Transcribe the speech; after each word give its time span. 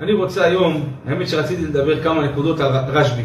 אני 0.00 0.12
רוצה 0.12 0.44
היום, 0.44 0.88
האמת 1.06 1.28
שרציתי 1.28 1.62
לדבר 1.62 2.02
כמה 2.02 2.26
נקודות 2.26 2.60
על 2.60 2.72
רשב"י. 2.88 3.22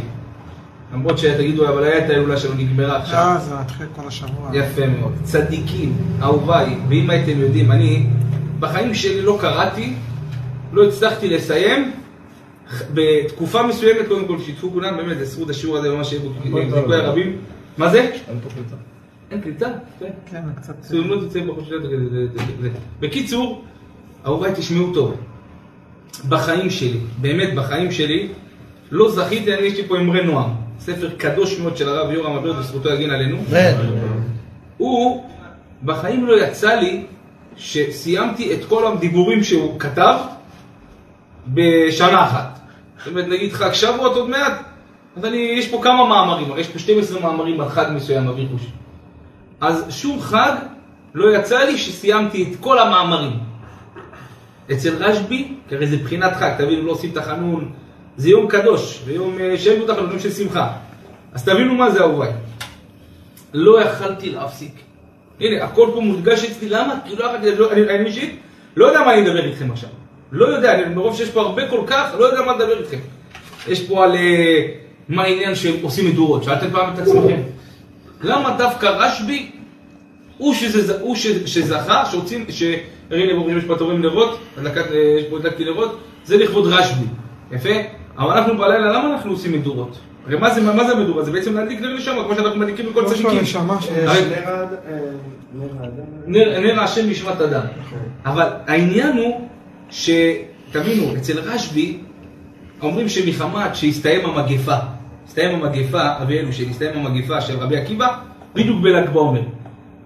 למרות 0.94 1.18
שתגידו, 1.18 1.68
אבל 1.70 1.84
היה 1.84 2.06
את 2.06 2.10
ההילולה 2.10 2.38
שלו 2.38 2.54
נגמרה 2.54 2.98
עכשיו. 2.98 3.18
אה, 3.18 3.38
זה 3.40 3.56
מתחיל 3.56 3.88
כל 3.96 4.08
השבוע. 4.08 4.50
יפה 4.54 4.88
מאוד, 4.88 5.14
צדיקים, 5.24 5.98
אהוביי, 6.22 6.78
ואם 6.90 7.10
הייתם 7.10 7.40
יודעים, 7.40 7.72
אני 7.72 8.08
בחיים 8.60 8.94
שלי 8.94 9.22
לא 9.22 9.38
קראתי, 9.42 9.94
לא 10.74 10.88
הצלחתי 10.88 11.30
לסיים 11.30 11.92
בתקופה 12.94 13.64
מסוימת, 13.64 14.08
קודם 14.08 14.28
כל 14.28 14.40
שיתפו 14.40 14.72
כולם, 14.72 14.98
באמת, 14.98 15.18
זה 15.18 15.26
זכות 15.26 15.50
השיעור 15.50 15.78
הזה, 15.78 15.92
ממש 15.92 16.14
דברי 16.70 16.96
הרבים. 16.96 17.38
מה 17.78 17.90
זה? 17.90 18.00
אין 18.00 18.40
פה 18.44 18.50
קליטה. 18.50 18.76
אין 19.32 19.42
קליטה? 19.42 19.70
כן, 20.00 20.42
קצת... 20.56 20.76
בקיצור, 23.00 23.64
אהוביי 24.26 24.52
תשמעו 24.56 24.94
טוב 24.94 25.31
בחיים 26.30 26.70
שלי, 26.70 27.00
באמת 27.18 27.56
בחיים 27.56 27.92
שלי, 27.92 28.28
לא 28.92 29.12
זכיתי, 29.12 29.54
אני 29.54 29.62
יש 29.62 29.78
לי 29.78 29.88
פה 29.88 29.98
אמרי 29.98 30.24
נועם, 30.24 30.50
ספר 30.80 31.10
קדוש 31.18 31.60
מאוד 31.60 31.78
של 31.78 31.90
הרב 31.90 32.12
יורם 32.12 32.36
אביר, 32.36 32.56
וזכותו 32.58 32.90
יגן 32.90 33.10
עלינו. 33.10 33.38
הוא, 34.78 35.26
בחיים 35.84 36.26
לא 36.26 36.44
יצא 36.44 36.74
לי 36.74 37.04
שסיימתי 37.58 38.54
את 38.54 38.66
כל 38.66 38.88
הדיבורים 38.88 39.44
שהוא 39.44 39.80
כתב 39.80 40.16
בשנה 41.48 42.24
אחת. 42.24 42.60
זאת 42.98 43.08
אומרת, 43.08 43.28
נגיד 43.28 43.54
חג 43.54 43.74
שבועות 43.74 44.16
עוד 44.16 44.30
מעט, 44.30 44.54
אז 45.18 45.26
אני, 45.26 45.38
יש 45.38 45.68
פה 45.68 45.80
כמה 45.84 46.08
מאמרים, 46.08 46.48
יש 46.58 46.68
פה 46.68 46.80
12 46.80 47.20
מאמרים 47.20 47.62
על 47.62 47.70
חג 47.70 47.86
מסוים, 47.96 48.28
אביר 48.28 48.48
חוש. 48.52 48.68
אז 49.62 49.86
שום 49.90 50.22
חג 50.22 50.56
לא 51.14 51.36
יצא 51.36 51.60
לי 51.60 51.78
שסיימתי 51.78 52.44
את 52.44 52.60
כל 52.60 52.80
המאמרים. 52.80 53.51
אצל 54.72 54.96
רשב"י, 55.04 55.54
כי 55.70 55.76
הרי 55.76 55.88
זה 55.88 55.98
בחינת 55.98 56.34
חג, 56.34 56.52
תבינו, 56.58 56.82
לא 56.82 56.92
עושים 56.92 57.12
תחנון, 57.12 57.72
זה 58.18 58.30
יום 58.30 58.48
קדוש, 58.48 59.02
ויום 59.06 59.38
שאין 59.58 59.80
בו 59.80 59.88
תחנון, 59.88 60.10
יום 60.10 60.20
של 60.20 60.32
שמחה. 60.32 60.72
אז 61.34 61.46
תבינו 61.46 61.76
מה 61.76 61.92
זה 61.92 62.00
אהוביי. 62.00 62.32
לא 63.54 63.82
יכלתי 63.82 64.30
להפסיק. 64.30 64.74
הנה, 65.40 65.64
הכל 65.64 65.90
פה 65.94 66.02
מודגש 66.02 66.46
אצלי, 66.46 66.70
למה? 66.70 66.96
כי 67.08 67.16
לא 67.16 67.26
יכלתי, 67.26 67.56
לא, 67.56 67.72
אני, 67.72 67.82
אני 67.82 68.06
אישית 68.06 68.40
לא 68.76 68.86
יודע 68.86 69.04
מה 69.04 69.14
אני 69.14 69.22
אדבר 69.22 69.46
איתכם 69.46 69.72
עכשיו. 69.72 69.90
לא 70.32 70.46
יודע, 70.46 70.74
אני 70.74 70.96
מרוב 70.96 71.18
שיש 71.18 71.30
פה 71.30 71.42
הרבה 71.42 71.68
כל 71.68 71.82
כך, 71.88 72.12
לא 72.20 72.26
יודע 72.26 72.42
מה 72.42 72.56
לדבר 72.56 72.80
איתכם. 72.80 72.98
יש 73.68 73.88
פה 73.88 74.04
על 74.04 74.16
אה, 74.16 74.66
מה 75.10 75.24
העניין 75.24 75.56
שעושים 75.56 76.06
מדורות, 76.06 76.44
שאלתם 76.44 76.70
פעם 76.72 76.94
את 76.94 77.00
עצמכם. 77.00 77.42
למה 78.22 78.56
דווקא 78.58 78.86
רשב"י 78.86 79.52
הוא, 80.38 80.54
שזה, 80.54 81.02
הוא 81.02 81.16
ש, 81.16 81.28
שזכה, 81.28 82.06
שרוצים, 82.12 82.46
שהנה 83.12 83.34
ברוכים 83.34 83.58
יש 83.58 83.64
פה 83.64 83.76
תורים 83.76 84.02
נרות, 84.02 84.40
הדלקת, 84.58 84.92
אה, 84.92 84.98
יש 85.20 85.26
פה 85.30 85.38
הדלקתי 85.38 85.66
נרות, 85.66 86.00
זה 86.24 86.38
לכבוד 86.38 86.68
רשב"י, 86.74 87.06
יפה? 87.52 87.70
אבל 88.18 88.38
אנחנו 88.38 88.58
בלילה, 88.58 88.92
למה 88.94 89.14
אנחנו 89.14 89.32
עושים 89.32 89.52
מדורות? 89.52 90.00
הרי 90.28 90.38
מה 90.40 90.50
זה, 90.54 90.62
מה 90.62 90.84
זה 90.84 90.92
המדורה? 90.94 91.24
זה 91.24 91.32
בעצם 91.32 91.54
להדליק 91.58 91.82
נר 91.82 91.96
נשמה, 91.98 92.24
כמו 92.24 92.36
שאנחנו 92.36 92.60
מדליקים 92.60 92.86
בכל 92.90 93.06
צדיקים. 93.06 93.46
הרי- 94.08 94.22
נר. 96.28 96.60
נר 96.60 96.80
השם 96.82 97.10
נשמת 97.10 97.42
אדם. 97.42 97.62
אבל 98.26 98.48
העניין 98.68 99.18
הוא 99.18 99.48
שתבינו, 99.90 101.16
אצל 101.18 101.40
רשב"י 101.40 101.98
אומרים 102.82 103.10
שמחמת 103.10 103.76
שהסתיים 103.76 104.26
המגפה, 104.26 104.76
הסתיים 105.28 105.64
המגפה, 105.64 106.02
אבינו, 106.22 106.54
שהסתיים 106.54 107.06
המגפה 107.06 107.42
של 107.42 107.58
רבי 107.60 107.78
עקיבא, 107.78 108.08
בדיוק 108.56 108.82
בל"ג 108.82 109.10
בעומר. 109.10 109.42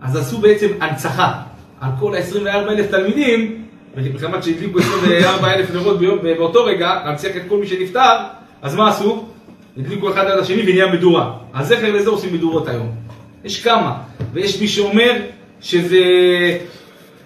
אז 0.02 0.16
עשו 0.16 0.38
בעצם 0.38 0.68
הנצחה 0.82 1.34
על 1.82 1.90
כל 2.00 2.16
ה-24 2.16 2.72
אלף 2.72 2.92
תלמידים, 2.92 3.66
ומחמת 3.96 4.44
שהדליקו 4.44 4.80
24 4.80 5.54
אלף 5.54 5.72
נרות 5.74 6.00
ביום, 6.00 6.20
באותו 6.38 6.64
רגע, 6.64 7.02
להנציח 7.06 7.36
את 7.36 7.42
כל 7.48 7.58
מי 7.58 7.68
שנפטר, 7.68 8.18
אז 8.62 8.76
מה 8.76 8.90
עשו? 8.90 9.26
הדליקו 9.78 10.12
אחד 10.12 10.26
על 10.26 10.40
השני 10.40 10.62
ונהיה 10.62 10.94
מדורה. 10.94 11.34
אז 11.54 11.68
זכר 11.68 11.92
לזה 11.92 12.10
עושים 12.10 12.34
מדורות 12.34 12.68
היום. 12.68 12.92
יש 13.44 13.64
כמה, 13.64 13.98
ויש 14.34 14.62
מי 14.62 14.68
שאומר 14.68 15.12
שזה 15.62 16.00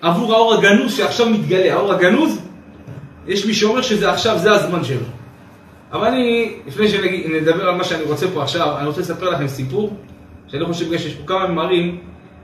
עבור 0.01 0.33
האור 0.33 0.53
הגנוז 0.53 0.97
שעכשיו 0.97 1.29
מתגלה. 1.29 1.73
האור 1.73 1.93
הגנוז, 1.93 2.39
יש 3.27 3.45
מי 3.45 3.53
שאומר 3.53 3.81
שזה 3.81 4.11
עכשיו, 4.11 4.37
זה 4.37 4.51
הזמן 4.51 4.83
שלו. 4.83 5.05
אבל 5.91 6.07
אני, 6.07 6.51
לפני 6.67 6.87
שנדבר 6.87 7.69
על 7.69 7.75
מה 7.75 7.83
שאני 7.83 8.03
רוצה 8.03 8.27
פה 8.33 8.43
עכשיו, 8.43 8.77
אני 8.77 8.87
רוצה 8.87 9.01
לספר 9.01 9.29
לכם 9.29 9.47
סיפור, 9.47 9.95
שאני 10.47 10.65
חושב 10.65 10.85
בגלל 10.85 10.97
שיש 10.97 11.13
פה 11.15 11.27
כמה 11.27 11.47
ממרים, 11.47 11.97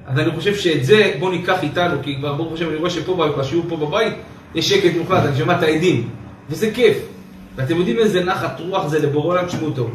אז 0.07 0.19
אני 0.19 0.31
חושב 0.31 0.55
שאת 0.55 0.85
זה 0.85 1.13
בואו 1.19 1.31
ניקח 1.31 1.63
איתנו, 1.63 1.97
כי 2.03 2.15
כבר 2.15 2.33
ברוך 2.33 2.53
השם 2.53 2.69
אני 2.69 2.75
רואה 2.75 2.89
שפה 2.89 3.27
בשיעור 3.37 3.65
פה 3.69 3.77
בבית 3.77 4.13
יש 4.55 4.69
שקט 4.69 4.97
מוחלט, 4.97 5.23
אני 5.23 5.37
שומע 5.37 5.57
את 5.57 5.63
העדים, 5.63 6.09
וזה 6.49 6.71
כיף. 6.71 6.97
ואתם 7.55 7.75
יודעים 7.75 7.97
איזה 7.97 8.23
נחת 8.23 8.59
רוח 8.59 8.87
זה 8.87 8.99
לבורא 8.99 9.27
עולם 9.27 9.45
תשמעו 9.45 9.71
טוב. 9.71 9.91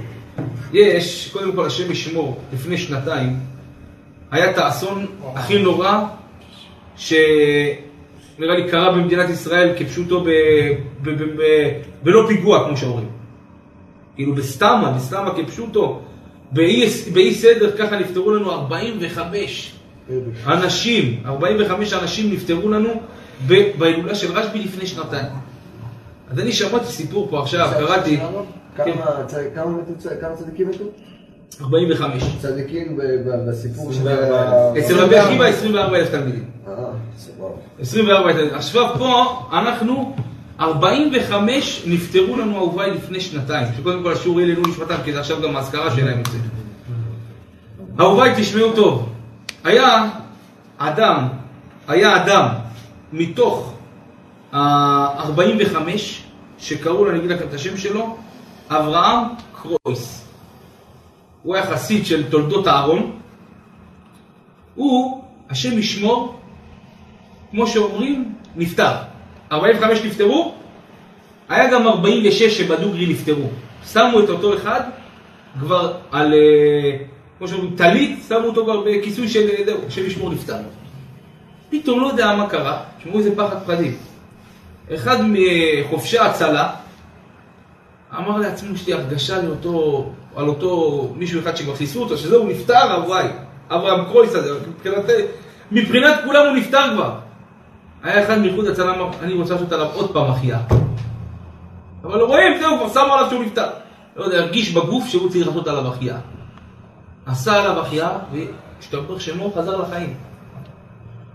יש, 0.72 1.30
קודם 1.32 1.52
כל 1.52 1.66
השם 1.66 1.90
ישמור, 1.90 2.40
לפני 2.52 2.78
שנתיים, 2.78 3.36
היה 4.30 4.50
את 4.50 4.58
האסון 4.58 5.06
הכי 5.34 5.58
נורא 5.62 6.04
שנראה 6.96 7.24
לי 8.38 8.70
קרה 8.70 8.92
במדינת 8.92 9.30
ישראל 9.30 9.74
כפשוטו 9.78 10.20
ב... 10.20 10.28
ב... 11.02 11.10
ב... 11.10 11.22
ב... 11.22 11.42
בלא 12.02 12.24
פיגוע, 12.28 12.68
כמו 12.68 12.76
שאומרים. 12.76 13.08
כאילו 14.14 14.34
בסתמה, 14.34 14.92
בסתמה 14.96 15.30
כפשוטו, 15.34 16.00
באי, 16.52 16.88
באי 17.12 17.34
סדר 17.34 17.76
ככה 17.76 17.98
נפטרו 17.98 18.30
לנו 18.30 18.50
45 18.50 19.79
אנשים, 20.46 21.22
45 21.26 21.92
אנשים 21.92 22.32
נפטרו 22.32 22.68
לנו 22.68 22.88
בהילולה 23.78 24.14
של 24.14 24.32
רשב"י 24.32 24.58
לפני 24.58 24.86
שנתיים. 24.86 25.26
אז 26.30 26.38
אני 26.38 26.52
שמעתי 26.52 26.84
סיפור 26.84 27.28
פה 27.30 27.42
עכשיו, 27.42 27.70
קראתי, 27.78 28.20
כן. 28.76 28.92
כמה 30.20 30.36
צדיקים 30.36 30.68
מתו? 30.68 30.84
45. 31.60 32.22
צדיקים 32.40 32.98
בסיפור 33.48 33.92
של... 33.92 34.00
24. 34.00 34.78
אצל 34.78 35.00
רבי 35.00 35.18
עקיבא 35.18 35.44
24 35.44 35.96
אלף 35.96 36.10
תלמידים. 36.10 36.44
אה, 36.68 36.74
סבבה. 37.16 37.48
24 37.80 38.32
תלמידים. 38.32 38.54
עכשיו 38.54 38.94
פה 38.98 39.24
אנחנו, 39.52 40.14
45 40.60 41.84
נפטרו 41.86 42.36
לנו 42.36 42.56
אהוביי 42.56 42.90
לפני 42.90 43.20
שנתיים. 43.20 43.66
שקודם 43.78 44.02
כל 44.02 44.12
השיעור 44.12 44.40
יהיה 44.40 44.54
לעילוי 44.54 44.70
נשמתם, 44.70 44.96
כי 45.04 45.12
זה 45.12 45.20
עכשיו 45.20 45.42
גם 45.42 45.56
האזכרה 45.56 45.90
שלהם 45.96 46.18
יוצא. 46.18 46.38
אהוביי 48.00 48.32
תשמעו 48.36 48.72
טוב. 48.72 49.12
היה 49.64 50.10
אדם, 50.78 51.28
היה 51.88 52.24
אדם 52.24 52.48
מתוך 53.12 53.74
ה-45 54.52 55.76
שקראו 56.58 57.04
לו, 57.04 57.10
אני 57.10 57.18
אגיד 57.18 57.30
לכם 57.30 57.44
את 57.48 57.54
השם 57.54 57.76
שלו, 57.76 58.16
אברהם 58.70 59.24
קרויס. 59.62 60.28
הוא 61.42 61.54
היה 61.56 61.66
חסיד 61.66 62.06
של 62.06 62.30
תולדות 62.30 62.68
אהרון. 62.68 63.12
הוא, 64.74 65.24
השם 65.50 65.78
ישמור, 65.78 66.40
כמו 67.50 67.66
שאומרים, 67.66 68.34
נפטר. 68.56 68.92
45 69.52 70.04
נפטרו, 70.04 70.54
היה 71.48 71.70
גם 71.70 71.86
46 71.86 72.58
שבדוגרי 72.58 73.06
נפטרו. 73.06 73.48
שמו 73.92 74.20
את 74.20 74.28
אותו 74.28 74.54
אחד 74.56 74.80
כבר 75.60 75.94
על, 76.10 76.34
אה, 76.34 76.96
כמו 77.40 77.48
שאומרים, 77.48 77.76
טלית, 77.76 78.18
שמו 78.28 78.46
אותו 78.46 78.64
כבר 78.64 78.80
בכיסוי 78.80 79.28
של, 79.28 79.48
זהו, 79.66 79.78
השם 79.86 80.06
ישמור 80.06 80.30
נפטר. 80.30 80.56
פתאום 81.70 82.00
לא 82.00 82.06
יודע 82.06 82.36
מה 82.36 82.48
קרה, 82.48 82.82
תשמעו 82.98 83.18
איזה 83.18 83.36
פחד 83.36 83.56
פחדים. 83.66 83.96
אחד 84.94 85.16
מחובשי 85.22 86.18
ההצלה 86.18 86.74
אמר 88.18 88.38
לעצמו, 88.38 88.74
יש 88.74 88.86
לי 88.86 88.92
הרגשה 88.92 89.42
לאותו, 89.42 90.06
על 90.36 90.48
אותו 90.48 91.08
מישהו 91.16 91.40
אחד 91.40 91.56
שכבר 91.56 91.74
חיסו 91.74 92.02
אותו, 92.02 92.18
שזהו, 92.18 92.42
הוא 92.42 92.50
נפטר, 92.50 92.96
אברהם, 92.96 93.30
אברהם 93.70 94.04
קרויס 94.04 94.34
הזה, 94.34 94.50
מבחינת, 94.68 95.04
מבחינת 95.72 96.20
כולם 96.24 96.46
הוא 96.46 96.56
נפטר 96.56 96.92
כבר. 96.94 97.14
היה 98.02 98.24
אחד 98.24 98.38
מאיחוד 98.38 98.66
הצלה, 98.66 98.94
אמר, 98.94 99.10
אני 99.22 99.34
רוצה 99.34 99.54
לעשות 99.54 99.72
עליו 99.72 99.88
עוד 99.94 100.12
פעם 100.12 100.30
החייאה. 100.30 100.60
אבל 102.04 102.20
רואים, 102.20 102.58
זהו, 102.60 102.78
כבר 102.78 102.88
שמו 102.88 103.14
עליו 103.14 103.30
שהוא 103.30 103.44
נפטר. 103.44 103.68
לא 104.16 104.24
יודע, 104.24 104.38
הרגיש 104.38 104.72
בגוף 104.72 105.06
שהוא 105.06 105.30
צריך 105.30 105.46
לעשות 105.46 105.68
עליו 105.68 105.86
החייאה. 105.86 106.18
עשה 107.30 107.52
עליו 107.60 107.80
החייאה, 107.80 108.18
והשתבח 108.32 109.18
שמו, 109.20 109.52
חזר 109.56 109.76
לחיים. 109.82 110.14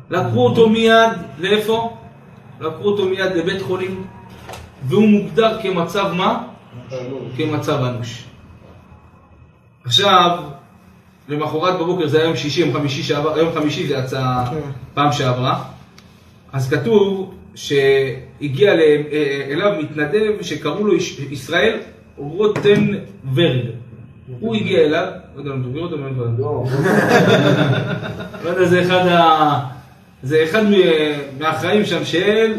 לקחו 0.09 0.45
אותו 0.47 0.69
מיד, 0.69 0.93
לאיפה? 1.39 1.97
לקחו 2.61 2.83
אותו 2.83 3.05
מיד 3.05 3.31
לבית 3.35 3.61
חולים, 3.61 4.05
והוא 4.87 5.07
מוגדר 5.07 5.61
כמצב 5.61 6.11
מה? 6.17 6.43
כמצב 7.37 7.83
אנוש. 7.83 8.23
עכשיו, 9.85 10.37
למחרת 11.29 11.79
בבוקר 11.79 12.07
זה 12.07 12.17
היה 12.17 12.27
יום 12.27 12.35
שישי, 12.35 12.61
יום 12.61 12.73
חמישי 12.73 13.03
שעבר, 13.03 13.37
יום 13.39 13.53
חמישי 13.53 13.87
זה 13.87 13.93
יצא 13.93 14.43
כן. 14.49 14.59
פעם 14.93 15.11
שעברה, 15.11 15.63
אז 16.53 16.69
כתוב 16.73 17.35
שהגיע 17.55 18.75
ל- 18.75 18.79
אה, 18.79 19.47
אליו 19.51 19.71
מתנדב 19.79 20.41
שקראו 20.41 20.83
לו 20.87 20.95
יש- 20.95 21.19
ישראל 21.19 21.79
רוטנברג. 22.17 23.65
הוא 24.39 24.55
הגיע 24.55 24.79
אליו, 24.79 25.07
לא 25.35 25.39
יודע 25.39 25.51
אם 25.51 25.69
מכיר 25.69 25.81
אותו, 25.81 25.95
אתה? 25.95 26.41
לא, 26.41 26.65
לא 28.43 28.49
יודע, 28.49 28.65
זה 28.65 28.81
אחד 28.81 29.07
ה... 29.07 29.59
זה 30.23 30.43
אחד 30.43 30.63
מ- 30.63 31.39
מהאחראים 31.39 31.85
שם 31.85 32.05
של 32.05 32.53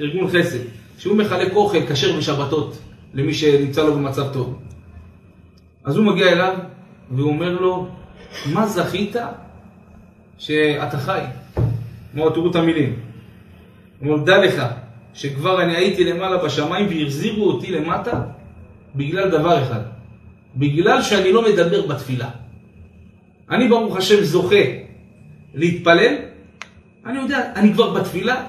ארגון 0.00 0.28
חסד. 0.28 0.58
שהוא 0.98 1.16
מחלק 1.16 1.54
אוכל 1.54 1.86
כשר 1.88 2.16
בשבתות 2.16 2.78
למי 3.14 3.34
שנמצא 3.34 3.82
לו 3.82 3.94
במצב 3.94 4.32
טוב. 4.32 4.58
אז 5.84 5.96
הוא 5.96 6.04
מגיע 6.04 6.32
אליו 6.32 6.54
והוא 7.10 7.30
אומר 7.30 7.60
לו, 7.60 7.88
מה 8.52 8.66
זכית 8.66 9.16
שאתה 10.38 10.98
חי? 10.98 11.20
כמו 12.12 12.30
תראו 12.30 12.50
את 12.50 12.56
המילים. 12.56 12.96
הוא 14.00 14.12
אומר, 14.12 14.24
דע 14.24 14.44
לך 14.44 14.62
שכבר 15.14 15.62
אני 15.62 15.76
הייתי 15.76 16.04
למעלה 16.04 16.44
בשמיים 16.44 16.86
והחזירו 16.88 17.44
אותי 17.44 17.70
למטה 17.70 18.20
בגלל 18.94 19.30
דבר 19.30 19.62
אחד, 19.62 19.80
בגלל 20.56 21.02
שאני 21.02 21.32
לא 21.32 21.42
מדבר 21.42 21.86
בתפילה. 21.86 22.28
אני 23.50 23.68
ברוך 23.68 23.96
השם 23.96 24.24
זוכה 24.24 24.64
להתפלל, 25.54 26.14
אני 27.06 27.18
יודע, 27.18 27.52
אני 27.56 27.72
כבר 27.72 27.90
בתפילה, 27.90 28.42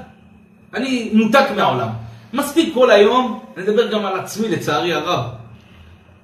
אני 0.73 1.09
נותק 1.13 1.45
מהעולם. 1.55 1.89
מספיק 2.33 2.73
כל 2.73 2.91
היום, 2.91 3.39
אני 3.57 3.65
אדבר 3.65 3.91
גם 3.91 4.05
על 4.05 4.19
עצמי 4.19 4.47
לצערי 4.47 4.93
הרב. 4.93 5.25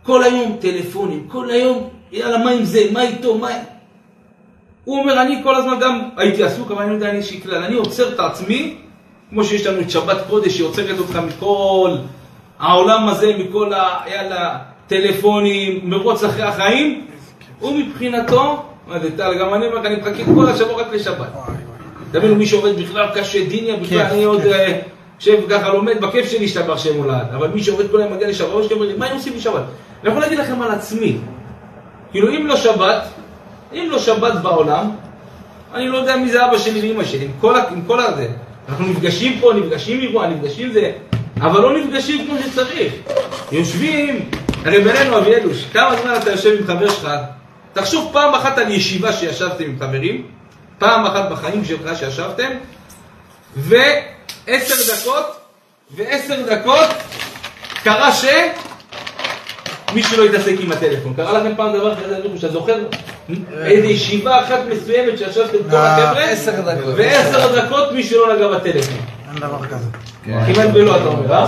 כל 0.04 0.24
היום 0.24 0.58
טלפונים, 0.62 1.28
כל 1.28 1.50
היום, 1.50 1.90
יאללה, 2.12 2.38
מה 2.38 2.52
עם 2.52 2.64
זה, 2.64 2.80
מה 2.92 3.02
איתו, 3.02 3.38
מה... 3.38 3.48
הוא 4.84 5.00
אומר, 5.00 5.22
אני 5.22 5.44
כל 5.44 5.56
הזמן 5.56 5.80
גם 5.80 6.10
הייתי 6.18 6.44
עסוק, 6.44 6.72
אבל 6.72 6.84
אני 6.84 6.94
יודע, 6.94 7.12
איזושהי 7.12 7.42
כלל. 7.42 7.64
אני 7.64 7.76
עוצר 7.76 8.14
את 8.14 8.20
עצמי, 8.20 8.76
כמו 9.30 9.44
שיש 9.44 9.66
לנו 9.66 9.82
את 9.82 9.90
שבת 9.90 10.18
קודש, 10.30 10.54
שהיא 10.54 10.68
עוצרת 10.68 11.00
אותך 11.00 11.16
מכל 11.16 11.96
העולם 12.60 13.08
הזה, 13.08 13.38
מכל 13.38 13.74
ה... 13.74 14.00
יאללה, 14.08 14.60
טלפונים, 14.90 15.80
מרוץ 15.84 16.24
אחרי 16.24 16.44
החיים. 16.44 17.06
הוא 17.60 17.78
מבחינתו, 17.78 18.64
מה 18.88 19.00
זה 19.00 19.18
טל, 19.18 19.34
גם 19.40 19.54
אני 19.54 19.68
אומר 19.68 19.88
אני 19.88 19.96
מחכה 19.96 20.24
כל 20.36 20.50
השבוע 20.50 20.82
רק 20.82 20.94
לשבת. 20.94 21.28
תבינו, 22.12 22.36
מי 22.36 22.46
שעובד 22.46 22.80
בכלל 22.82 23.06
קשה, 23.16 23.46
דיניה, 23.46 23.76
בכלל 23.76 23.88
כיף, 24.04 24.12
אני 24.12 24.24
עוד 24.24 24.42
כיף. 24.42 24.52
אה, 24.54 24.80
יושב 25.20 25.50
ככה 25.50 25.70
לומד 25.74 26.02
בכיף 26.02 26.30
שלי 26.30 26.46
השתבח 26.46 26.78
שם 26.78 26.96
הולד, 26.98 27.28
אבל 27.36 27.48
מי 27.54 27.64
שעובד 27.64 27.92
כל 27.92 28.02
היום 28.02 28.14
מגיע 28.14 28.28
לשבת, 28.30 28.48
ראש 28.52 28.72
אומר 28.72 28.86
לי, 28.86 28.94
מה 28.98 29.06
הם 29.06 29.16
עושים 29.16 29.34
בשבת? 29.38 29.62
אני 30.04 30.10
יכול 30.10 30.22
להגיד 30.22 30.40
לכם 30.40 30.62
על 30.62 30.72
עצמי, 30.72 31.18
כאילו 32.12 32.30
אם 32.30 32.48
לא 32.48 32.56
שבת, 32.56 33.04
אם 33.74 33.88
לא 33.92 34.00
שבת 34.00 34.34
בעולם, 34.42 34.90
אני 35.74 35.88
לא 35.88 35.98
יודע 35.98 36.16
מי 36.18 36.30
זה 36.30 36.46
אבא 36.46 36.58
שלי 36.58 36.92
ואמא 36.92 37.04
שלי, 37.04 37.26
עם 37.26 37.32
כל, 37.42 37.56
ה- 37.56 37.70
עם 37.72 37.82
כל 37.88 38.00
הזה. 38.00 38.28
אנחנו 38.70 38.86
נפגשים 38.86 39.38
פה, 39.40 39.52
נפגשים 39.54 40.00
אירוע, 40.00 40.28
נפגשים 40.28 40.72
זה, 40.72 40.92
אבל 41.42 41.62
לא 41.62 41.78
נפגשים 41.80 42.28
כמו 42.28 42.36
שצריך. 42.46 42.94
יושבים, 43.52 44.30
הרי 44.66 44.82
בינינו 44.82 45.18
אביאלוש, 45.18 45.66
כמה 45.74 46.02
זמן 46.02 46.16
אתה 46.22 46.32
יושב 46.32 46.56
עם 46.60 46.68
חבר 46.68 46.90
שלך, 46.90 47.10
תחשוב 47.74 48.10
פעם 48.14 48.34
אחת 48.34 48.58
על 48.58 48.72
ישיבה 48.72 49.14
שישבתם 49.14 49.64
עם 49.64 49.76
חברים, 49.80 50.28
פעם 50.78 51.06
אחת 51.06 51.30
בחיים 51.32 51.66
שלך 51.66 51.98
שישבתם, 52.00 52.50
ועשר 53.56 54.76
דקות, 54.94 55.26
ועשר 55.92 56.56
דקות, 56.56 56.88
קרה 57.84 58.12
ש... 58.12 58.26
מישהו 59.94 60.18
לא 60.18 60.24
יתעסק 60.24 60.56
עם 60.60 60.72
הטלפון. 60.72 61.14
קרה 61.14 61.40
לכם 61.40 61.56
פעם 61.56 61.74
דבר 61.74 61.96
כזה, 61.96 62.18
אני 62.18 62.36
חושב 62.36 62.52
זוכר? 62.52 62.76
איזו 63.62 63.88
ישיבה 63.88 64.44
אחת 64.44 64.60
מסוימת 64.70 65.18
שישבתם 65.18 65.58
כל 65.70 65.76
אה, 65.76 65.98
החבר'ה. 65.98 66.94
ועשר 66.96 67.62
דקות 67.62 67.92
מישהו 67.92 68.28
לא 68.28 68.36
נגע 68.36 68.48
בטלפון. 68.48 68.98
אין 69.32 69.40
דבר 69.40 69.66
כזה. 69.68 69.88
כמעט 70.26 70.70
ולא, 70.74 70.96
אתה 70.96 71.06
אומר, 71.06 71.34
אה? 71.34 71.48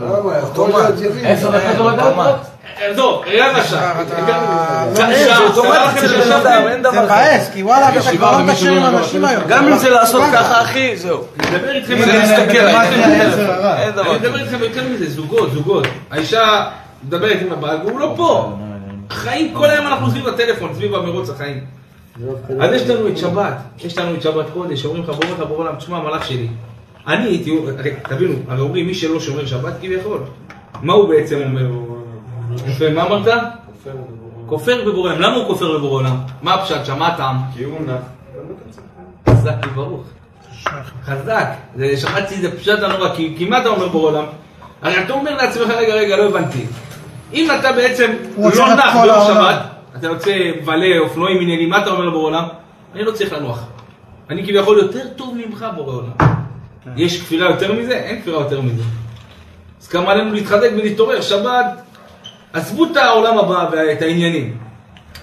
לא, 0.00 0.96
שבעים. 0.98 1.26
עשר 1.26 1.50
דקות 1.50 1.78
לא 1.78 1.92
לקחת? 1.92 2.56
עזוב, 2.80 3.22
רבע 3.26 3.64
שעה. 3.64 4.02
לא, 6.26 6.40
זה. 6.42 7.02
מבאס, 7.02 7.50
כי 7.52 7.62
וואלה, 7.62 7.88
אתה 7.88 8.16
כבר 8.16 8.38
לא 8.42 8.52
תשאיר 8.52 8.72
עם 8.72 8.96
אנשים 8.96 9.24
היום. 9.24 9.42
גם 9.48 9.68
אם 9.68 9.78
זה 9.78 9.90
לעשות 9.90 10.22
ככה, 10.32 10.62
אחי, 10.62 10.96
זהו. 10.96 11.24
אני 11.40 11.56
מדבר 11.56 11.70
איתכם 11.76 11.98
זה 11.98 12.06
להסתכל, 12.06 12.58
אני 12.58 13.92
דבר 13.92 14.12
מדבר. 14.12 14.38
איתכם 14.38 14.58
יותר 14.60 14.82
מזה, 14.88 15.10
זוגות, 15.10 15.52
זוגות. 15.52 15.86
האישה 16.10 16.66
מדברת 17.04 17.38
עם 17.40 17.52
הבעל 17.52 17.78
והוא 17.84 18.00
לא 18.00 18.14
פה. 18.16 18.52
חיים 19.10 19.54
כל 19.54 19.70
היום 19.70 19.86
אנחנו 19.86 20.10
סביב 20.10 20.28
הטלפון, 20.28 20.74
סביב 20.74 20.94
המרוץ 20.94 21.30
החיים. 21.30 21.60
אז 22.60 22.72
יש 22.72 22.82
לנו 22.82 23.08
את 23.08 23.18
שבת, 23.18 23.54
יש 23.84 23.98
לנו 23.98 24.14
את 24.14 24.22
שבת 24.22 24.46
קודש, 24.54 24.84
אומרים 24.84 25.02
לך 25.02 25.08
בורא 25.08 25.30
לך 25.30 25.38
בורא 25.48 25.58
עולם, 25.58 25.76
תשמע 25.76 25.98
מלאך 25.98 26.26
שלי. 26.26 26.48
אני 27.06 27.24
הייתי, 27.24 27.58
תבינו, 28.08 28.34
הרי 28.48 28.60
אומרים 28.60 28.86
מי 28.86 28.94
שלא 28.94 29.20
שומר 29.20 29.46
שבת 29.46 29.74
כביכול. 29.80 30.20
מה 30.82 30.92
הוא 30.92 31.08
בעצם 31.08 31.42
אומר? 31.42 31.66
יפה, 32.66 32.90
מה 32.90 33.02
אמרת? 33.02 33.28
כופר 34.46 34.84
בבורא 34.86 35.10
עולם. 35.10 35.20
למה 35.20 35.36
הוא 35.36 35.46
כופר 35.46 35.78
בבורא 35.78 36.00
עולם? 36.00 36.16
מה 36.42 36.54
הפשט 36.54 36.84
שם? 36.84 36.98
מה 36.98 37.06
הטעם? 37.06 37.36
כי 37.54 37.64
הוא 37.64 37.80
נח. 37.80 38.00
חזק 39.30 39.66
וברוך. 39.66 40.04
חזק. 41.04 41.48
זה 41.76 41.96
שכחתי 41.96 42.34
את 42.34 42.40
זה 42.40 42.58
פשט 42.58 42.82
הנורא, 42.82 43.08
כי, 43.16 43.34
כי 43.38 43.44
מה 43.48 43.60
אתה 43.60 43.68
אומר 43.68 43.88
בורא 43.88 44.10
עולם? 44.10 44.24
הרי 44.82 45.04
אתה 45.04 45.12
אומר 45.12 45.36
לעצמך, 45.36 45.70
רגע, 45.70 45.94
רגע, 45.94 46.16
לא 46.16 46.22
הבנתי. 46.22 46.64
אם 47.34 47.48
אתה 47.60 47.72
בעצם 47.72 48.12
לא 48.38 48.74
נח 48.74 48.96
ביום. 49.02 49.26
שבת, 49.26 49.58
אתה 49.96 50.06
יוצא 50.06 50.50
מבלה, 50.62 50.98
אופנועים, 50.98 51.40
עניינים, 51.40 51.70
מה 51.70 51.78
אתה 51.78 51.90
אומר 51.90 52.04
לבורא 52.04 52.24
עולם? 52.24 52.44
אני 52.94 53.04
לא 53.04 53.12
צריך 53.12 53.32
לנוח. 53.32 53.64
אני 54.30 54.44
כביכול 54.46 54.78
יותר 54.78 55.08
טוב 55.16 55.36
ממך, 55.46 55.66
בורא 55.76 55.94
עולם. 55.94 56.45
יש 56.96 57.20
כפירה 57.20 57.50
יותר 57.50 57.72
מזה? 57.72 57.96
אין 57.96 58.20
כפירה 58.22 58.40
יותר 58.40 58.60
מזה. 58.60 58.82
אז 59.82 59.88
כמה 59.88 60.12
עלינו 60.12 60.32
להתחזק 60.32 60.70
ולהתעורר. 60.72 61.20
שבת, 61.20 61.66
עזבו 62.52 62.84
את 62.84 62.96
העולם 62.96 63.38
הבא 63.38 63.68
ואת 63.72 64.02
העניינים. 64.02 64.56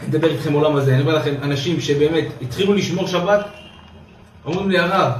אני 0.02 0.08
מדבר 0.08 0.32
איתכם 0.32 0.54
עולם 0.54 0.76
הזה, 0.76 0.94
אני 0.94 1.02
אומר 1.02 1.16
לכם, 1.16 1.34
אנשים 1.42 1.82
שבאמת 1.82 2.26
התחילו 2.42 2.74
לשמור 2.74 3.08
שבת, 3.08 3.46
אומרים 4.46 4.70
לי, 4.70 4.80
הרב, 4.80 5.12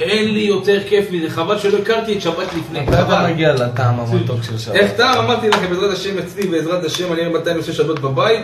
אין 0.00 0.34
לי 0.34 0.40
יותר 0.40 0.88
כיף 0.88 1.10
מזה, 1.10 1.30
חבל 1.30 1.58
שלא 1.58 1.78
הכרתי 1.78 2.16
את 2.16 2.22
שבת 2.22 2.46
לפני. 2.56 2.80
מתי 2.80 2.92
אתה. 2.92 3.26
מגיע 3.32 3.54
לטעם 3.54 4.00
המתוק 4.00 4.42
של 4.42 4.58
שבת? 4.58 4.74
איך 4.74 4.92
טעם? 4.92 5.24
אמרתי 5.24 5.48
לכם, 5.48 5.66
בעזרת 5.70 5.92
השם 5.92 6.18
אצלי, 6.18 6.46
בעזרת 6.46 6.84
השם, 6.84 7.12
אני 7.12 7.20
אראה 7.20 7.40
מתי 7.40 7.50
אני 7.50 7.58
עושה 7.58 7.72
שבת 7.72 7.98
בבית. 7.98 8.40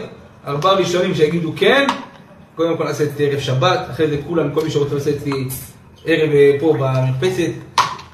ארבעה 0.47 0.73
ראשונים 0.73 1.15
שיגידו 1.15 1.53
כן, 1.57 1.87
קודם 2.55 2.77
כל 2.77 2.85
נעשה 2.85 3.05
את 3.05 3.11
ערב 3.19 3.41
שבת, 3.41 3.81
אחרי 3.91 4.07
זה 4.07 4.17
כולם, 4.29 4.51
כל 4.55 4.65
מי 4.65 4.71
שרוצה 4.71 4.95
לעשות 4.95 5.15
אצלי 5.15 5.33
ערב 6.07 6.31
אה, 6.31 6.57
פה 6.61 6.75
במרפסת, 6.79 7.51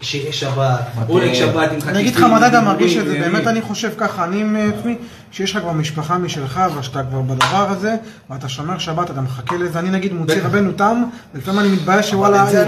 שיש 0.00 0.40
שבת, 0.40 0.80
עונג 1.08 1.34
שבת 1.34 1.72
עם 1.72 1.80
חטיפים. 1.80 1.88
אני 1.88 2.00
אגיד 2.00 2.14
לך 2.16 2.22
מתי 2.22 2.46
אתה 2.46 2.60
מרגיש 2.60 2.96
את 2.96 3.06
זה. 3.06 3.18
באמת 3.18 3.46
אני 3.46 3.62
חושב 3.62 3.90
ככה, 3.96 4.24
אני 4.24 4.40
עם 4.40 4.56
עצמי, 4.56 4.96
שיש 5.32 5.56
לך 5.56 5.62
כבר 5.62 5.72
משפחה 5.72 6.18
משלך, 6.18 6.60
ושאתה 6.78 7.02
כבר 7.10 7.20
בדבר 7.20 7.66
הזה, 7.70 7.94
ואתה 8.30 8.48
שומר 8.48 8.78
שבת, 8.78 9.10
אתה 9.10 9.20
מחכה 9.20 9.56
לזה, 9.56 9.78
אני 9.78 9.90
נגיד 9.90 10.12
מוציא. 10.12 10.42
רבנו 10.44 10.72
תם, 10.72 11.02
ולפעמים 11.34 11.60
אני 11.60 11.68
מתבייש 11.68 12.10
שוואלה 12.10 12.42
אני 12.42 12.50
יוצא. 12.52 12.62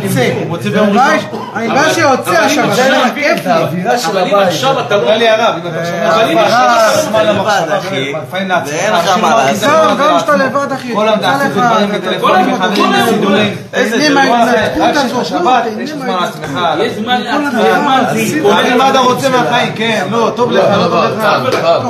אני 1.54 1.66
מתבייש 1.68 1.84
אבל- 1.86 1.94
שיוצא 1.94 2.30
אבל 2.30 2.38
אם 2.38 2.48
עכשיו, 2.48 2.48
עכשיו 2.48 2.64
אבל 2.64 2.74
זה 2.74 2.88
מבין, 3.10 3.14
כיף 3.14 3.40
את 3.40 3.46
לי. 3.46 4.06
אבל 4.06 4.28
אם. 4.28 4.38
עכשיו 4.38 4.80
אתה 4.80 4.96
לא... 4.96 5.02
שומע. 5.04 6.08
אבל 6.14 6.30
אם 6.30 6.38
שבת, 6.38 6.76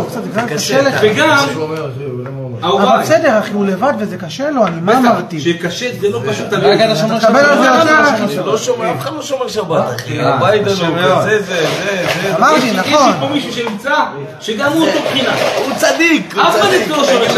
עכשיו 0.04 0.22
אתה 0.36 0.61
הזה. 0.64 0.74
יש. 0.74 0.80
יש 0.80 0.86
הזה. 0.86 0.90
לך. 0.90 1.00
וגם, 1.02 1.36
אבל 2.62 3.02
בסדר, 3.02 3.38
אחי, 3.38 3.52
הוא 3.52 3.66
לבד 3.66 3.92
וזה 3.98 4.16
קשה 4.16 4.50
לו, 4.50 4.66
אני 4.66 4.76
מה 4.80 4.98
אמרתי? 4.98 5.40
שקשה 5.40 5.86
זה 6.00 6.08
לא 6.08 6.20
פשוט, 6.28 6.46
אתה 6.48 6.56
רק 6.56 6.80
אתה 6.80 6.96
שומר 6.96 7.18
תקבל 7.18 7.44
על 7.44 7.58
זה 8.18 8.34
שבת. 8.34 8.46
לא 8.46 8.58
שומר, 8.58 8.90
אף 8.90 8.98
אחד 8.98 9.12
לא 9.14 9.22
שומר 9.22 9.48
שבת, 9.48 9.84
אחי. 9.96 10.20
אה, 10.20 10.34
הבית 10.34 10.62
מאוד. 10.66 11.24
זה, 11.24 11.42
זה, 11.42 11.66
זה. 12.22 12.36
אמרתי, 12.38 12.66
יש 12.66 12.74
נכון. 12.74 13.12
לי 13.12 13.20
פה 13.20 13.28
מישהו 13.28 13.52
שנמצא, 13.52 13.94
שגם 14.40 14.72
הוא 14.72 14.86
אותו 14.88 14.98
בחינה. 15.10 15.30
הוא 15.66 15.74
צדיק, 15.76 16.34
אף 16.38 16.60
אחד 16.60 16.68
לא 16.88 17.04
שומר 17.04 17.28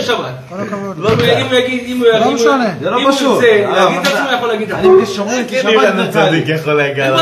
שבת, 0.00 0.24
הוא. 0.60 0.66
כל 0.68 0.74
הכבוד. 0.74 0.98
לא, 0.98 1.10
אם 1.40 1.46
הוא 1.46 1.54
יגיד, 1.54 1.82
אם 1.86 1.98
הוא 1.98 2.06
יגיד, 2.06 2.20
לא 2.20 2.24
אם 2.24 2.28
הוא- 2.28 2.34
משנה. 2.34 2.70
זה 2.80 2.90
לא 2.90 2.98
אם 3.00 3.04
הוא 3.04 3.12
פשוט. 3.12 3.42
ירצה 3.42 3.64
אה, 3.66 3.84
להגיד 3.84 3.98
את 4.00 4.06
עצמו, 4.06 4.28
יכול 4.36 4.48
להגיד 4.48 4.68
את 4.68 4.74
אני 4.74 4.80
עצמו. 4.80 4.92
מרגיש 4.92 5.16
שאומרים 5.16 5.46
כי 5.48 5.56
שבת 5.62 6.10
צדיק. 6.10 6.48
יכול 6.48 6.72
להגיע. 6.72 7.16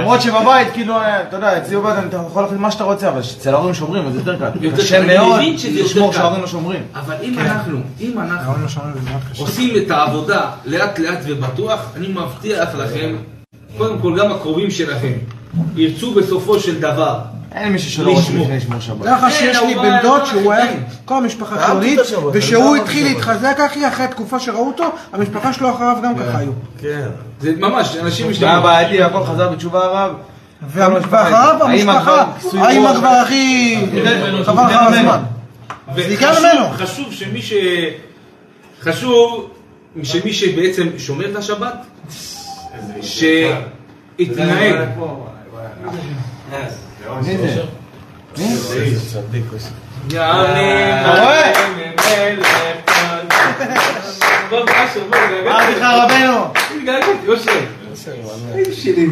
למרות 0.00 0.22
שבבית, 0.22 0.68
כאילו, 0.72 0.94
אה, 0.96 1.22
אתה 1.22 1.36
יודע, 1.36 1.58
אצלי 1.58 1.76
בבית 1.76 1.94
אתה 2.08 2.22
יכול 2.30 2.42
להחליט 2.42 2.60
מה 2.60 2.70
שאתה 2.70 2.84
רוצה, 2.84 3.08
אבל 3.08 3.20
אצל 3.20 3.54
ההורים 3.54 3.74
שומרים, 3.74 4.06
אז 4.06 4.12
זה 4.12 4.18
יותר 4.18 4.36
קל. 4.38 4.70
קשה. 4.76 4.98
אני 4.98 5.16
מאוד 5.18 5.40
לשמור. 5.74 6.12
שההורים 6.12 6.40
לא 6.40 6.46
שומרים. 6.46 6.82
אבל 6.94 7.14
אם 7.22 7.38
אנחנו, 7.38 7.78
אם 8.00 8.18
אנחנו 8.18 8.52
לא. 8.62 8.68
עושים 9.38 9.70
את 9.76 9.90
העבודה 9.90 10.40
לאט 10.66 10.98
לאט 10.98 11.18
ובטוח, 11.26 11.80
אני 11.96 12.08
מבטיח 12.08 12.68
לכם, 12.78 13.16
קודם 13.78 13.98
כל 13.98 14.18
גם 14.18 14.30
הקרובים 14.32 14.70
שלכם 14.70 15.12
ירצו 15.76 16.14
בסופו 16.14 16.60
של 16.60 16.80
דבר. 16.80 17.18
אין 17.54 17.72
מישהו 17.72 17.90
שלא 17.90 18.10
רוצה. 18.10 18.32
לפני 18.32 18.56
לשמור 18.56 18.80
שבת. 18.80 19.06
ככה 19.06 19.30
שיש 19.30 19.58
לי 19.66 19.74
בן 19.74 20.02
דוד 20.02 20.20
הוא 20.20 20.26
שהוא 20.26 20.52
היה. 20.52 20.72
כל 21.04 21.16
המשפחה 21.16 21.66
חילונית, 21.66 22.00
ושהוא 22.32 22.76
התחיל 22.76 23.06
להתחזק 23.06 23.60
אחי, 23.66 23.88
אחרי 23.88 24.04
התקופה 24.04 24.40
שראו 24.40 24.66
אותו, 24.66 24.84
המשפחה 25.12 25.52
שלו 25.52 25.70
אחריו 25.70 25.96
גם 26.04 26.18
ככה 26.18 26.38
היו. 26.38 26.52
כן. 26.78 27.08
זה 27.40 27.52
ממש, 27.56 27.96
אנשים 27.96 28.30
משתמשים. 28.30 28.62
בעייתי, 28.62 29.02
הכל 29.02 29.24
חזר 29.24 29.48
בתשובה 29.48 29.84
הרב. 29.84 30.12
ואחריו 30.68 31.56
המשפחה, 31.60 32.24
האמא. 32.58 32.94
כבר 32.94 33.08
הכי, 33.08 33.76
חבל 34.44 34.62
לך 34.64 34.78
הזמן. 34.88 35.20
חשוב 36.76 37.12
שמי 37.12 37.42
ש... 37.42 37.52
חשוב 38.82 39.50
שמי 40.02 40.32
שבעצם 40.32 40.88
שומר 40.98 41.30
את 41.30 41.36
השבת, 41.36 41.74
שיתנהג 43.02 44.74
מי 48.38 48.56
זה? 48.56 48.96
צדיק, 49.12 49.44
אושר. 49.52 49.68
יעני 50.10 51.00
אתה 51.00 51.22
רואה? 51.22 51.52
אמרתי 54.50 55.72
לך 55.72 55.82
רבנו. 55.82 56.44
התגעגעתי, 56.76 57.28
אושר. 57.28 57.50
איזה 58.54 58.74
שלי. 58.76 59.06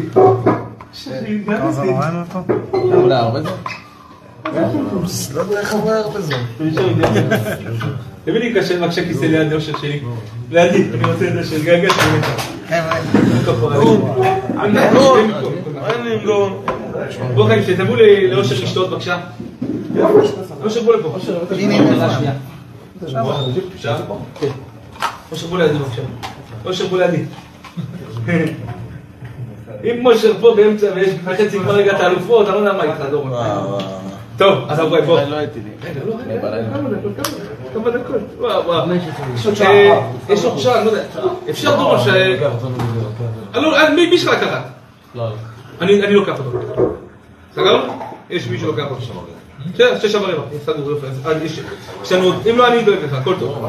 כמה 1.45 1.71
זמן 1.71 1.85
ראינו 1.87 2.21
אותו? 2.21 2.39
אולי 2.73 3.15
הרבה 3.15 3.41
זמן? 3.41 3.51
לא 4.45 5.41
יודע 5.41 5.59
איך 5.59 5.73
עובר 5.73 6.21
זמן. 6.21 6.37
תביא 8.25 8.39
לי 8.39 8.53
קשה 8.53 8.79
בבקשה 8.79 9.05
כיסא 9.05 9.25
ליד 9.25 9.53
אושר 9.53 9.77
שלי. 9.77 9.99
לידי, 10.51 10.83
אני 10.93 11.11
רוצה 11.13 11.27
את 11.27 11.33
זה 11.33 11.43
של 11.43 11.63
גגה 11.63 11.89
של 11.93 12.01
אין 15.87 16.03
לי 16.03 16.19
גאון. 16.25 16.61
בוא 17.35 17.47
חיים, 17.47 17.63
שתבואו 17.63 17.95
ל- 17.95 18.33
לאושר 18.33 18.55
לשתות 18.63 18.89
בבקשה. 18.89 19.17
אושר 20.63 20.83
בוא 20.83 20.95
לפה. 20.95 21.07
אושר 25.31 25.47
בוא 25.47 25.57
לידי 25.59 25.73
בבקשה. 25.79 26.01
אושר 26.65 26.87
בוא 26.87 26.97
לידי. 26.97 27.23
אם 29.83 29.99
מושר 30.01 30.33
פה 30.41 30.53
באמצע 30.55 30.87
ויש 30.95 31.09
בחצי 31.13 31.59
כבר 31.59 31.71
רגע 31.75 31.95
את 31.95 32.01
האלופות, 32.01 32.47
אני 32.47 32.55
לא 32.55 32.59
יודע 32.59 32.73
מה 32.73 32.83
איתך, 32.83 33.01
דורון. 33.11 33.31
טוב, 34.39 34.59
אז 34.69 34.79
בואי, 34.79 35.01
בוא. 35.01 35.21
לא 35.21 35.35
הייתי 35.35 35.59
לי. 35.59 35.69
רגע, 35.89 35.99
לא, 36.05 36.15
רגע. 36.27 36.63
כמה 37.73 37.89
דקות. 37.89 38.15
וואו, 38.37 38.65
וואו. 38.65 38.87
יש 39.35 39.45
עוד 39.45 39.55
שעה. 39.55 40.75
אה, 40.75 40.83
לא 40.83 40.89
יודע. 40.89 41.03
אפשר 41.49 41.75
דורון 41.75 41.99
ש... 41.99 42.07
אה, 43.55 43.89
מי 43.95 44.09
מי 44.09 44.17
שלך 44.17 44.33
לקחת? 44.33 44.61
לא, 45.15 45.29
אני 45.81 46.13
לוקח 46.13 46.39
אותו. 46.39 46.59
סגרנו? 47.55 47.93
יש 48.29 48.47
מישהו 48.47 48.67
לוקח 48.67 48.83
אותו. 48.89 49.01
בסדר, 49.73 49.99
שש 49.99 50.15
אה, 50.15 51.31
יש- 51.43 52.11
לנו 52.11 52.31
אם 52.49 52.57
לא 52.57 52.67
אני 52.67 52.83
דואג 52.83 52.97
לך, 53.05 53.13
הכל 53.13 53.33
טוב. 53.39 53.65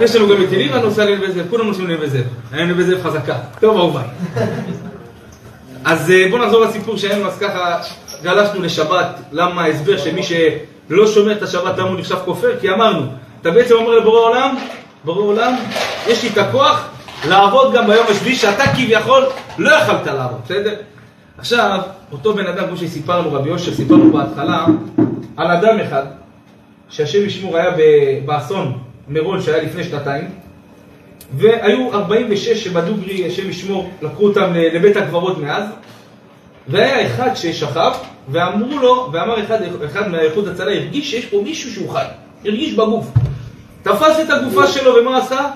יש 0.00 0.16
לנו 0.16 0.28
גם 0.28 0.42
את 0.42 0.52
אלירן 0.52 0.82
נוסע 0.82 1.04
לנווה 1.04 1.30
זאב, 1.30 1.46
כולם 1.50 1.66
נוסעים 1.66 1.88
לנווה 1.88 2.08
זאב. 2.08 2.24
היה 2.52 2.66
נווה 2.66 2.84
זאב 2.84 3.02
חזקה. 3.02 3.38
טוב, 3.60 3.76
אהוביי. 3.76 4.04
אז 5.84 6.10
אה, 6.10 6.26
בואו 6.30 6.42
נחזור 6.44 6.64
לסיפור 6.64 6.96
שהיינו, 6.96 7.26
אז 7.26 7.38
ככה 7.38 7.78
גלשנו 8.22 8.62
לשבת. 8.62 9.06
למה 9.32 9.62
ההסבר 9.62 9.96
שמי 9.96 10.22
שלא 10.22 11.06
שומר 11.06 11.32
את 11.32 11.42
השבת 11.42 11.78
למה 11.78 11.88
הוא 11.88 11.98
נחשב 11.98 12.16
כופר? 12.24 12.58
כי 12.60 12.70
אמרנו, 12.70 13.06
אתה 13.40 13.50
בעצם 13.50 13.74
אומר 13.74 13.98
לבורא 13.98 14.20
עולם, 14.20 14.56
בורא 15.04 15.22
עולם, 15.22 15.54
יש 16.08 16.22
לי 16.22 16.28
את 16.28 16.38
הכוח 16.38 16.88
לעבוד 17.28 17.74
גם 17.74 17.86
ביום 17.86 18.06
השביעי 18.10 18.36
שאתה 18.36 18.64
כביכול 18.76 19.24
לא 19.58 19.70
יכלת 19.74 20.06
לעבוד, 20.06 20.40
בסדר? 20.44 20.74
עכשיו, 21.38 21.80
אותו 22.12 22.34
בן 22.34 22.46
אדם, 22.46 22.66
כמו 22.66 22.76
שסיפרנו, 22.76 23.32
רבי 23.32 23.48
יושר, 23.48 23.74
סיפרנו 23.74 24.12
בהתחלה, 24.12 24.66
על 25.36 25.50
אדם 25.50 25.80
אחד, 25.80 26.04
שהשם 26.88 27.26
ישמור 27.26 27.56
היה 27.56 27.70
באסון 28.24 28.78
מירון 29.08 29.42
שהיה 29.42 29.62
לפני 29.62 29.84
שנתיים, 29.84 30.24
והיו 31.36 31.94
46 31.94 32.64
שבדוגרי, 32.64 33.26
השם 33.26 33.50
ישמור, 33.50 33.90
לקחו 34.02 34.24
אותם 34.24 34.52
לבית 34.54 34.96
הקברות 34.96 35.38
מאז, 35.38 35.64
והיה 36.68 37.06
אחד 37.06 37.34
ששכב, 37.34 37.92
ואמרו 38.28 38.78
לו, 38.78 39.08
ואמר 39.12 39.44
אחד, 39.44 39.58
אחד 39.84 40.08
מהאיחוד 40.08 40.48
הצלה, 40.48 40.72
הרגיש 40.72 41.10
שיש 41.10 41.26
פה 41.26 41.40
מישהו 41.42 41.72
שהוא 41.72 41.90
חי, 41.90 42.04
הרגיש 42.44 42.72
בגוף. 42.74 43.06
תפס 43.82 44.20
את 44.20 44.30
הגופה 44.30 44.66
שלו, 44.66 44.94
ומה 44.94 45.18
עשה? 45.18 45.50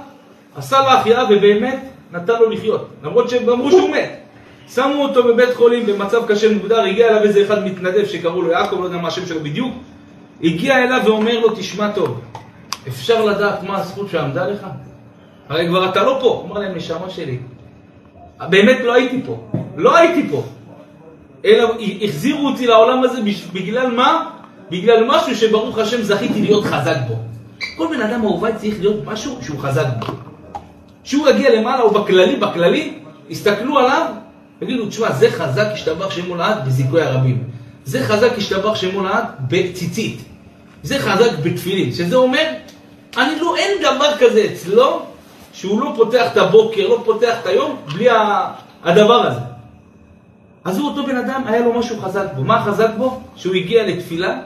עשה 0.56 0.80
לה 0.80 0.94
החייאה, 0.94 1.24
ובאמת 1.24 1.78
נתן 2.12 2.32
לו 2.40 2.50
לחיות, 2.50 2.88
למרות 3.02 3.30
שהם 3.30 3.48
אמרו 3.48 3.70
שהוא 3.70 3.90
מת. 3.90 4.10
שמו 4.74 5.02
אותו 5.02 5.24
בבית 5.24 5.54
חולים 5.54 5.86
במצב 5.86 6.26
קשה 6.28 6.54
מוגדר, 6.54 6.80
הגיע 6.80 7.08
אליו 7.08 7.22
איזה 7.22 7.42
אחד 7.42 7.64
מתנדב 7.64 8.06
שקראו 8.06 8.42
לו 8.42 8.50
יעקב, 8.50 8.80
לא 8.80 8.84
יודע 8.84 8.96
מה 8.96 9.08
השם 9.08 9.26
שלו 9.26 9.40
בדיוק, 9.40 9.74
הגיע 10.42 10.84
אליו 10.84 11.00
ואומר 11.04 11.40
לו, 11.40 11.48
תשמע 11.56 11.90
טוב, 11.90 12.20
אפשר 12.88 13.24
לדעת 13.24 13.62
מה 13.62 13.78
הזכות 13.78 14.10
שעמדה 14.10 14.46
לך? 14.46 14.66
הרי 15.48 15.68
כבר 15.68 15.88
אתה 15.90 16.02
לא 16.02 16.18
פה. 16.20 16.46
אמר 16.46 16.60
להם, 16.60 16.74
נשמה 16.74 17.10
שלי, 17.10 17.38
באמת 18.48 18.76
לא 18.84 18.94
הייתי 18.94 19.22
פה, 19.26 19.48
לא 19.76 19.96
הייתי 19.96 20.28
פה. 20.30 20.42
אלא 21.44 21.74
החזירו 22.02 22.48
אותי 22.48 22.66
לעולם 22.66 23.02
הזה 23.02 23.18
בגלל 23.52 23.90
מה? 23.90 24.30
בגלל 24.70 25.04
משהו 25.08 25.36
שברוך 25.36 25.78
השם 25.78 26.02
זכיתי 26.02 26.42
להיות 26.42 26.64
חזק 26.64 26.96
בו. 27.08 27.14
כל 27.76 27.86
בן 27.96 28.02
אדם 28.02 28.22
אהובי 28.24 28.50
צריך 28.56 28.74
להיות 28.80 29.04
משהו 29.04 29.38
שהוא 29.42 29.58
חזק 29.58 29.86
בו. 29.98 30.06
כשהוא 31.04 31.28
יגיע 31.28 31.60
למעלה 31.60 31.82
או 31.82 31.90
בכללי, 31.90 32.36
בכללי, 32.36 32.92
יסתכלו 33.28 33.78
עליו, 33.78 34.06
יגידו, 34.62 34.86
תשמע, 34.86 35.12
זה 35.12 35.30
חזק 35.30 35.66
השתבח 35.72 36.10
שמו 36.10 36.36
לעד 36.36 36.66
בזיכוי 36.66 37.02
הרבים. 37.02 37.42
זה 37.84 38.04
חזק 38.04 38.30
השתבח 38.36 38.74
שמו 38.74 39.02
לעד 39.02 39.24
בציצית. 39.48 40.22
זה 40.82 40.98
חזק 40.98 41.30
בתפילין, 41.42 41.92
שזה 41.92 42.16
אומר, 42.16 42.44
אני 43.16 43.40
לא, 43.40 43.56
אין 43.56 43.82
דבר 43.82 44.16
כזה 44.18 44.46
אצלו, 44.52 45.02
שהוא 45.52 45.80
לא 45.80 45.92
פותח 45.96 46.32
את 46.32 46.36
הבוקר, 46.36 46.88
לא 46.88 47.02
פותח 47.04 47.34
את 47.42 47.46
היום, 47.46 47.76
בלי 47.94 48.06
הדבר 48.84 49.26
הזה. 49.26 49.55
אז 50.66 50.78
הוא 50.78 50.88
אותו 50.88 51.06
בן 51.06 51.16
אדם, 51.16 51.42
היה 51.46 51.60
לו 51.60 51.78
משהו 51.78 52.00
חזק 52.00 52.26
בו. 52.36 52.44
מה 52.44 52.64
חזק 52.64 52.90
בו? 52.98 53.20
שהוא 53.36 53.54
הגיע 53.54 53.86
לתפילה, 53.86 54.38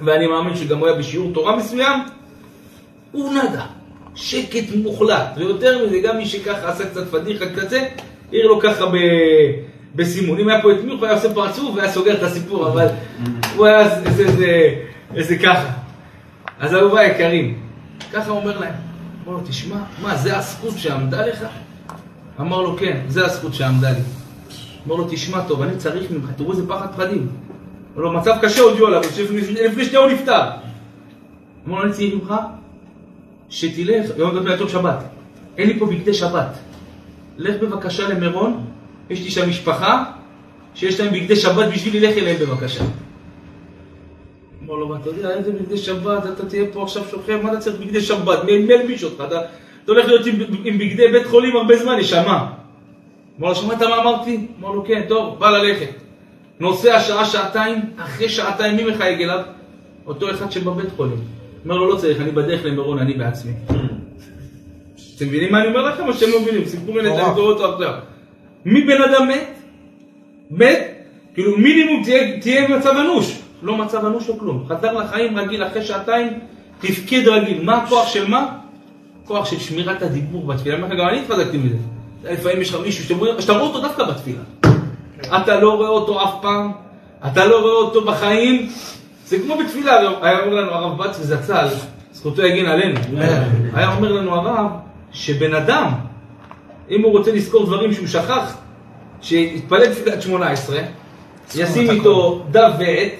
ואני 0.00 0.26
מאמין 0.26 0.56
שגם 0.56 0.78
הוא 0.78 0.86
היה 0.86 0.96
בשיעור 0.96 1.32
תורה 1.34 1.56
מסוים, 1.56 2.00
הוא 3.12 3.34
נדה. 3.34 3.66
שקט 4.14 4.74
מוחלט. 4.74 5.26
ויותר 5.36 5.86
מזה, 5.86 5.98
גם 5.98 6.16
מי 6.16 6.26
שככה 6.26 6.68
עשה 6.68 6.90
קצת 6.90 7.08
פדיחה 7.10 7.46
קצת, 7.46 7.72
העיר 8.32 8.46
לו 8.46 8.60
ככה 8.60 8.86
ב... 8.86 8.96
בסימון. 9.94 10.38
אם 10.38 10.48
היה 10.48 10.62
פה 10.62 10.72
את 10.72 10.84
מיוך, 10.84 11.00
הוא 11.00 11.06
היה 11.06 11.16
עושה 11.16 11.34
פרצוף 11.34 11.76
והיה 11.76 11.92
סוגר 11.92 12.14
את 12.14 12.22
הסיפור, 12.22 12.68
אבל 12.68 12.86
הוא 13.56 13.66
היה 13.66 13.80
איזה, 13.80 14.22
איזה, 14.22 14.74
איזה 15.14 15.38
ככה. 15.38 15.70
אז 16.60 16.74
אהובה 16.74 17.00
היקרים, 17.00 17.58
ככה 18.12 18.30
אומר 18.30 18.60
להם. 18.60 18.74
אמר 19.26 19.36
לו, 19.36 19.40
תשמע, 19.48 19.76
מה, 20.02 20.16
זה 20.16 20.36
הזכות 20.36 20.78
שעמדה 20.78 21.26
לך? 21.26 21.44
אמר 22.40 22.60
לו, 22.60 22.76
כן, 22.76 23.00
זה 23.08 23.26
הזכות 23.26 23.54
שעמדה 23.54 23.90
לי. 23.90 24.21
אמר 24.86 24.94
לו, 24.94 25.06
תשמע 25.10 25.40
טוב, 25.48 25.62
אני 25.62 25.76
צריך 25.76 26.10
ממך, 26.10 26.30
תראו 26.36 26.52
איזה 26.52 26.68
פחד 26.68 26.86
פחדים. 26.96 27.28
אמר 27.96 28.02
לו, 28.04 28.12
מצב 28.12 28.34
קשה 28.42 28.62
הודיעו 28.62 28.86
עליו, 28.86 29.00
לפני 29.64 29.84
שנייה 29.84 30.00
הוא 30.00 30.10
נפטר. 30.10 30.40
אמר 31.68 31.78
לו, 31.78 31.84
אני 31.84 31.92
צריך 31.92 32.14
ממך 32.14 32.34
שתלך, 33.50 34.06
יום 34.16 34.30
גדול 34.30 34.42
מעטוב 34.42 34.68
שבת, 34.68 35.04
אין 35.58 35.68
לי 35.68 35.78
פה 35.78 35.86
בגדי 35.86 36.14
שבת. 36.14 36.58
לך 37.38 37.54
בבקשה 37.62 38.08
למירון, 38.08 38.64
יש 39.10 39.20
לי 39.20 39.30
שם 39.30 39.48
משפחה 39.48 40.04
שיש 40.74 41.00
להם 41.00 41.12
בגדי 41.12 41.36
שבת 41.36 41.72
בשבילי, 41.72 42.00
לך 42.00 42.18
אליהם 42.18 42.36
בבקשה. 42.40 42.84
אמר 44.64 44.74
לו, 44.74 44.88
"מה, 44.88 44.96
אתה 44.96 45.10
יודע, 45.10 45.30
איזה 45.30 45.52
בגדי 45.52 45.76
שבת, 45.76 46.26
אתה 46.26 46.46
תהיה 46.46 46.64
פה 46.72 46.82
עכשיו 46.82 47.02
שוכב, 47.10 47.40
מה 47.42 47.52
אתה 47.52 47.60
צריך 47.60 47.76
בגדי 47.80 48.00
שבת? 48.00 48.44
מי 48.44 48.52
ילביש 48.52 49.04
אותך? 49.04 49.24
אתה 49.84 49.92
הולך 49.92 50.06
להיות 50.06 50.26
עם 50.64 50.78
בגדי 50.78 51.08
בית 51.12 51.26
חולים 51.26 51.56
הרבה 51.56 51.76
זמן, 51.76 51.96
נשמה. 51.96 52.52
אמר 53.40 53.48
לו, 53.48 53.54
שמעת 53.54 53.82
מה 53.82 54.00
אמרתי? 54.00 54.46
אמר 54.60 54.70
לו, 54.70 54.84
כן, 54.84 55.02
טוב, 55.08 55.38
בא 55.38 55.50
ללכת. 55.50 55.88
נוסע 56.60 57.00
שעה, 57.00 57.24
שעתיים, 57.24 57.80
אחרי 57.98 58.28
שעתיים, 58.28 58.76
מי 58.76 58.84
מחייג 58.84 59.22
אליו? 59.22 59.40
אותו 60.06 60.30
אחד 60.30 60.50
שבבית 60.50 60.88
חולים. 60.96 61.18
אומר 61.64 61.76
לו, 61.76 61.90
לא 61.90 61.96
צריך, 61.96 62.20
אני 62.20 62.30
בדרך 62.30 62.64
למירון, 62.64 62.98
אני 62.98 63.14
בעצמי. 63.14 63.52
אתם 65.16 65.26
מבינים 65.26 65.52
מה 65.52 65.60
אני 65.60 65.68
אומר 65.68 65.82
לכם 65.82 66.08
או 66.08 66.12
שאתם 66.12 66.32
לא 66.32 66.40
מבינים? 66.40 66.64
סיפור 66.64 66.94
מנהל, 66.94 67.20
אני 67.20 67.34
קורא 67.34 67.46
אותו 67.46 67.72
עכשיו. 67.72 67.94
מי 68.64 68.80
בן 68.82 69.02
אדם 69.02 69.28
מת? 69.28 69.48
מת? 70.50 70.78
כאילו 71.34 71.58
מינימום 71.58 72.04
תהיה, 72.04 72.40
תהיה 72.40 72.68
במצב 72.68 72.90
אנוש. 72.90 73.38
לא 73.62 73.76
מצב 73.76 74.06
אנוש 74.06 74.28
או 74.28 74.38
כלום. 74.38 74.64
חזר 74.68 74.92
לחיים 74.92 75.38
רגיל 75.38 75.64
אחרי 75.64 75.84
שעתיים, 75.84 76.32
תפקד 76.80 77.28
רגיל. 77.28 77.62
מה 77.62 77.82
הכוח 77.82 78.08
של 78.08 78.28
מה? 78.28 78.58
כוח 79.24 79.44
של 79.50 79.58
שמירת 79.58 80.02
הדיבור 80.02 80.46
בתפילה. 80.46 80.74
אני 80.74 80.82
אומר 80.82 80.94
לך, 80.94 81.00
גם 81.00 81.08
אני 81.08 81.20
התחזקתי 81.20 81.58
מזה. 81.58 81.76
לפעמים 82.24 82.60
יש 82.60 82.74
לך 82.74 82.80
מישהו 82.80 83.04
שאתה 83.04 83.14
רואה- 83.52 83.60
אותו 83.60 83.80
דווקא 83.80 84.04
בתפילה. 84.04 84.40
אתה 85.36 85.60
לא 85.60 85.74
רואה 85.74 85.88
אותו 85.88 86.24
אף 86.24 86.34
פעם, 86.42 86.72
אתה 87.26 87.46
לא 87.46 87.60
רואה 87.60 87.72
אותו 87.74 88.04
בחיים. 88.04 88.68
זה 89.26 89.38
כמו 89.38 89.56
בתפילה, 89.58 89.96
היה 90.22 90.38
אומר 90.44 90.54
לנו 90.54 90.70
הרב 90.72 90.98
בצרי 91.02 91.24
זצ"ל, 91.24 91.66
זכותו 92.12 92.42
יגן 92.42 92.66
עלינו. 92.66 93.00
היה 93.74 93.96
אומר 93.96 94.12
לנו 94.12 94.34
הרב, 94.34 94.66
שבן 95.12 95.54
אדם, 95.54 95.88
אם 96.90 97.02
הוא 97.02 97.12
רוצה 97.12 97.32
לזכור 97.32 97.66
דברים 97.66 97.92
שהוא 97.94 98.06
שכח, 98.06 98.56
שיתפלל 99.20 99.86
תפילת 99.86 100.22
שמונה 100.22 100.50
עשרה, 100.50 100.80
ישים 101.54 101.90
איתו 101.90 102.42
דף 102.50 102.72
ועט, 102.78 103.12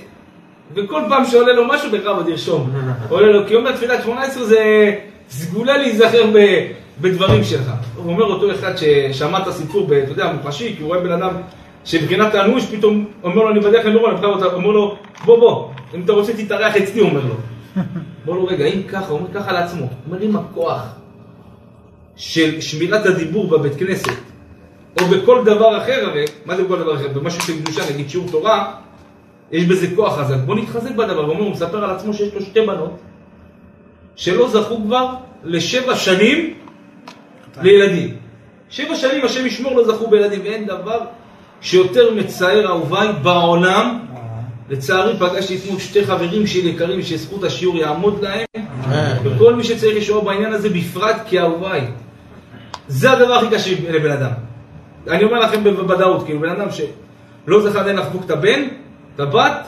וכל 0.76 1.02
פעם 1.08 1.24
שעולה 1.26 1.52
לו 1.52 1.68
משהו 1.68 1.90
בכבוד 1.90 2.28
ירשום. 2.28 2.70
עולה 3.08 3.32
לו, 3.32 3.46
כי 3.48 3.54
אומר 3.54 3.72
תפילת 3.72 4.02
שמונה 4.02 4.22
עשרה 4.22 4.44
זה 4.44 4.92
סגולה 5.30 5.76
להיזכר 5.76 6.22
ב- 6.34 6.66
בדברים 7.00 7.44
שלך. 7.44 7.72
הוא 7.96 8.12
אומר 8.12 8.24
אותו 8.24 8.52
אחד 8.52 8.72
ששמע 8.76 9.38
את 9.38 9.46
הסיפור, 9.46 9.88
אתה 10.02 10.10
יודע, 10.10 10.32
מוחשי, 10.32 10.74
כי 10.76 10.82
הוא 10.82 10.88
רואה 10.88 11.00
בן 11.00 11.12
אדם 11.12 11.30
שבחינת 11.84 12.34
האנוש, 12.34 12.66
פתאום 12.66 13.04
אומר 13.22 13.36
לו, 13.36 13.50
אני 13.50 13.60
בדרך 13.60 13.86
אני 13.86 13.98
חייב 14.18 14.24
אותה, 14.24 14.46
אומר 14.46 14.70
לו, 14.70 14.96
בוא 15.24 15.38
בוא, 15.38 15.68
אם 15.94 16.02
אתה 16.04 16.12
רוצה 16.12 16.32
תתארח 16.32 16.76
אצלי, 16.76 17.00
הוא 17.00 17.08
אומר 17.08 17.20
לו. 17.26 17.34
אומר 18.26 18.38
לו, 18.38 18.46
רגע, 18.46 18.64
אם 18.64 18.82
ככה, 18.82 19.08
הוא 19.08 19.18
אומר 19.18 19.30
ככה 19.34 19.52
לעצמו. 19.52 19.86
אומר, 20.06 20.22
אם 20.22 20.36
הכוח 20.36 20.82
של 22.16 22.60
שמירת 22.60 23.06
הדיבור 23.06 23.48
בבית 23.48 23.76
כנסת 23.76 24.12
או 25.00 25.06
בכל 25.06 25.44
דבר 25.44 25.78
אחר 25.78 26.04
הרי, 26.10 26.24
מה 26.44 26.56
זה 26.56 26.64
בכל 26.64 26.78
דבר 26.78 26.96
אחר? 26.96 27.08
במשהו 27.08 27.42
של 27.42 27.62
קדושה, 27.62 27.94
נגיד 27.94 28.10
שיעור 28.10 28.26
תורה, 28.30 28.74
יש 29.52 29.64
בזה 29.64 29.86
כוח 29.96 30.18
חזק. 30.18 30.36
בוא 30.46 30.54
נתחזק 30.54 30.90
בדבר, 30.90 31.20
הוא 31.20 31.32
אומר, 31.32 31.42
הוא 31.42 31.50
מספר 31.50 31.84
על 31.84 31.90
עצמו 31.90 32.14
שיש 32.14 32.34
לו 32.34 32.40
שתי 32.40 32.60
בנות, 32.66 32.98
שלא 34.16 34.48
זכו 34.48 34.76
כבר 34.84 35.08
לשבע 35.44 35.96
שנים 35.96 36.54
לילדים. 37.62 38.16
שבע 38.70 38.96
שנים 38.96 39.24
השם 39.24 39.46
ישמור 39.46 39.76
לא 39.76 39.84
זכו 39.84 40.10
בילדים, 40.10 40.40
ואין 40.44 40.66
דבר 40.66 41.00
שיותר 41.60 42.14
מצער 42.14 42.66
אהוביי 42.66 43.08
בעולם. 43.22 43.98
לצערי 44.70 45.16
פגשתי 45.18 45.56
אתמול 45.56 45.78
שתי 45.78 46.06
חברים 46.06 46.46
שלי 46.46 46.70
יקרים 46.70 47.02
שזכות 47.02 47.44
השיעור 47.44 47.76
יעמוד 47.76 48.24
להם, 48.24 48.66
וכל 49.24 49.54
מי 49.54 49.64
שצריך 49.64 49.96
לשמור 49.96 50.24
בעניין 50.24 50.52
הזה 50.52 50.68
בפרט 50.68 51.16
כאהוביי. 51.30 51.86
זה 52.88 53.10
הדבר 53.10 53.34
הכי 53.34 53.46
קשה 53.54 53.70
לבן 53.90 54.10
אדם. 54.10 54.30
אני 55.08 55.24
אומר 55.24 55.40
לכם 55.40 55.64
בוודאות, 55.64 56.24
כאילו 56.24 56.40
בן 56.40 56.48
אדם 56.48 56.66
שלא 56.70 57.62
זכה 57.62 57.80
עדיין 57.80 57.96
לחבוק 57.96 58.24
את 58.24 58.30
הבן, 58.30 58.62
את 59.14 59.20
הבת, 59.20 59.66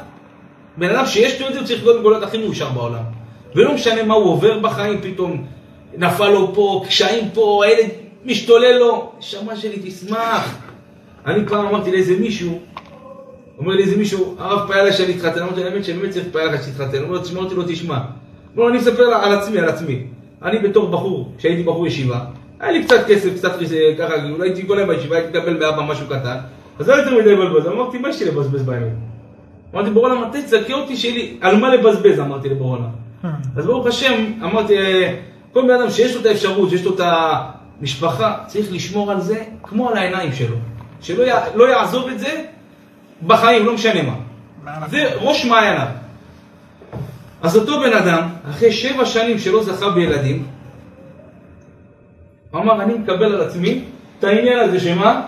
בן 0.77 0.91
אדם 0.91 1.07
שיש 1.07 1.41
לו 1.41 1.49
את 1.49 1.53
זה 1.53 1.59
הוא 1.59 1.67
צריך 1.67 1.85
קודם 1.85 2.03
כל 2.03 2.11
להיות 2.11 2.23
הכי 2.23 2.39
מאושר 2.39 2.69
בעולם. 2.69 3.03
ולא 3.55 3.75
משנה 3.75 4.03
מה 4.03 4.15
הוא 4.15 4.33
עובר 4.33 4.59
בחיים, 4.59 5.01
פתאום 5.03 5.47
נפל 5.99 6.29
לו 6.29 6.55
פה, 6.55 6.85
קשיים 6.87 7.29
פה, 7.35 7.65
הילד 7.65 7.89
משתולל 8.25 8.79
לו, 8.79 9.13
נשמה 9.19 9.57
שלי 9.57 9.81
תשמח. 9.85 10.59
אני 11.27 11.47
פעם 11.47 11.67
אמרתי 11.67 11.93
לאיזה 11.93 12.17
מישהו, 12.21 12.59
אומר 13.59 13.75
לי 13.75 13.83
איזה 13.83 13.97
מישהו, 13.97 14.35
הרב 14.39 14.69
פעל 14.69 14.93
שאני 14.93 15.17
אתחתן, 15.17 15.43
אמרתי 15.43 15.61
לו, 15.61 15.67
האמת 15.67 15.85
שבאמת 15.85 16.11
צריך 16.11 16.27
פעל 16.33 16.55
לך 16.55 16.63
שתתחתן, 16.63 17.05
אמרתי 17.05 17.55
לו, 17.55 17.63
תשמע, 17.69 17.99
לא, 18.57 18.69
אני 18.69 18.79
מספר 18.79 19.03
על 19.03 19.33
עצמי, 19.33 19.59
על 19.59 19.69
עצמי. 19.69 20.03
אני 20.43 20.59
בתור 20.59 20.89
בחור, 20.89 21.33
כשהייתי 21.39 21.63
בחור 21.63 21.87
ישיבה, 21.87 22.25
היה 22.61 22.73
לי 22.73 22.85
קצת 22.85 23.07
כסף, 23.09 23.35
קצת 23.37 23.53
ככה, 23.99 24.15
אולי 24.31 24.49
הייתי 24.49 24.67
כל 24.67 24.79
היום 24.79 24.89
בישיבה, 24.89 25.17
הייתי 25.17 25.39
מקבל 25.39 25.59
מאבא 25.59 25.83
משהו 25.83 26.07
קטן, 26.07 26.37
אז 26.79 26.89
לא 26.89 26.95
יותר 26.95 27.19
מדי 27.19 27.37
לבזבז, 27.37 27.67
אמרתי, 27.67 27.99
מה 27.99 28.09
יש 28.09 28.23
לי 28.23 28.29
לבזבז 28.29 28.63
בימים? 28.63 28.95
אמרתי, 29.75 29.91
עולם, 29.95 30.25
אתה 30.31 30.43
תזכה 30.43 30.75
אותי 30.75 30.97
שלי, 30.97 31.37
על 31.41 31.57
מה 31.57 31.75
לבזבז, 31.75 32.21
אמרתי 32.21 32.49
לבורא 32.49 32.77
עולם. 32.77 32.91
אז 33.57 33.67
ברוך 33.67 33.87
השם, 33.87 34.33
אמרתי, 34.43 34.75
כל 35.55 35.63
בן 35.63 35.71
אדם 35.71 35.91
שיש 35.91 36.15
לו 36.15 36.21
את 36.21 36.27
האפשרות, 36.27 36.71
שיש 36.71 36.85
לו 36.85 36.95
את 36.95 37.01
המשפחה, 37.81 38.35
צריך 38.47 38.73
לשמור 38.73 39.11
על 39.11 39.21
זה 39.21 39.43
כמו 39.63 39.89
על 39.89 39.97
העיניים 39.97 40.33
שלו. 40.33 40.57
שלא 41.01 41.25
לא 41.55 41.65
יעזוב 41.65 42.09
את 42.09 42.19
זה 42.19 42.45
בחיים, 43.27 43.67
לא 43.67 43.75
משנה 43.75 44.01
מה. 44.03 44.17
זה 44.89 45.15
ראש 45.21 45.45
מעייניו. 45.45 45.87
אז 47.43 47.57
אותו 47.57 47.81
בן 47.81 47.93
אדם, 47.93 48.29
אחרי 48.51 48.73
שבע 48.73 49.05
שנים 49.05 49.39
שלא 49.39 49.63
זכה 49.63 49.91
בילדים, 49.91 50.47
אמר, 52.55 52.83
אני 52.83 52.95
מקבל 52.95 53.35
על 53.35 53.41
עצמי 53.41 53.85
את 54.19 54.25
העניין 54.25 54.59
הזה 54.59 54.81
שמה? 54.81 55.23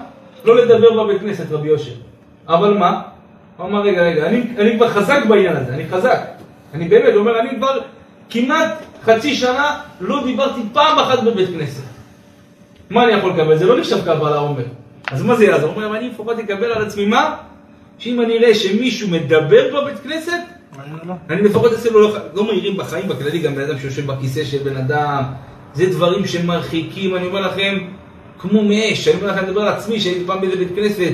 לא 0.45 0.57
לדבר 0.57 1.05
בבית 1.05 1.21
כנסת, 1.21 1.53
רבי 1.53 1.69
יושר. 1.69 1.95
אבל 2.49 2.75
מה? 2.75 3.03
הוא 3.57 3.67
אמר, 3.67 3.81
רגע, 3.81 4.03
רגע, 4.03 4.27
אני, 4.27 4.43
אני 4.59 4.77
כבר 4.77 4.89
חזק 4.89 5.25
בעניין 5.29 5.57
הזה, 5.57 5.75
אני 5.75 5.89
חזק. 5.89 6.21
אני 6.75 6.89
באמת 6.89 7.15
אומר, 7.15 7.41
אני 7.41 7.57
כבר 7.57 7.79
כמעט 8.31 8.69
חצי 9.05 9.35
שנה 9.35 9.81
לא 10.01 10.25
דיברתי 10.25 10.61
פעם 10.73 10.99
אחת 10.99 11.23
בבית 11.23 11.49
כנסת. 11.49 11.83
מה 12.91 13.05
אני 13.05 13.13
יכול 13.13 13.31
לקבל? 13.31 13.59
זה 13.59 13.67
לא 13.67 13.79
נחשב 13.79 14.05
קבלה 14.05 14.37
עומר. 14.37 14.65
אז 15.11 15.23
מה 15.23 15.35
זה 15.35 15.45
יעזור? 15.45 15.71
הוא 15.71 15.83
אומר, 15.83 15.99
אני 15.99 16.09
לפחות 16.09 16.39
אקבל 16.39 16.73
על 16.73 16.83
עצמי 16.87 17.07
מה? 17.07 17.37
שאם 17.99 18.21
אני 18.21 18.39
אראה 18.39 18.55
שמישהו 18.55 19.09
מדבר 19.09 19.81
בבית 19.81 19.99
כנסת, 20.03 20.33
אני 21.31 21.43
לפחות 21.43 21.73
לו, 21.91 22.01
לא, 22.01 22.17
לא 22.35 22.45
מעירים 22.45 22.77
בחיים 22.77 23.09
בכללי, 23.09 23.39
גם 23.39 23.55
בן 23.55 23.63
אדם 23.63 23.79
שיושב 23.79 24.07
בכיסא 24.07 24.45
של 24.45 24.59
בן 24.59 24.77
אדם, 24.77 25.23
זה 25.75 25.87
דברים 25.87 26.27
שמרחיקים, 26.27 27.17
אני 27.17 27.27
אומר 27.27 27.41
לכם, 27.41 27.79
כמו 28.39 28.63
מאש, 28.63 29.09
אני 29.09 29.17
אומר 29.17 29.33
לכם, 29.33 29.39
אני 29.39 29.47
מדבר 29.47 29.63
על 29.63 29.69
עצמי, 29.69 30.01
שהייתי 30.01 30.25
פעם 30.27 30.41
באיזה 30.41 30.57
בית 30.57 30.69
כנסת, 30.77 31.13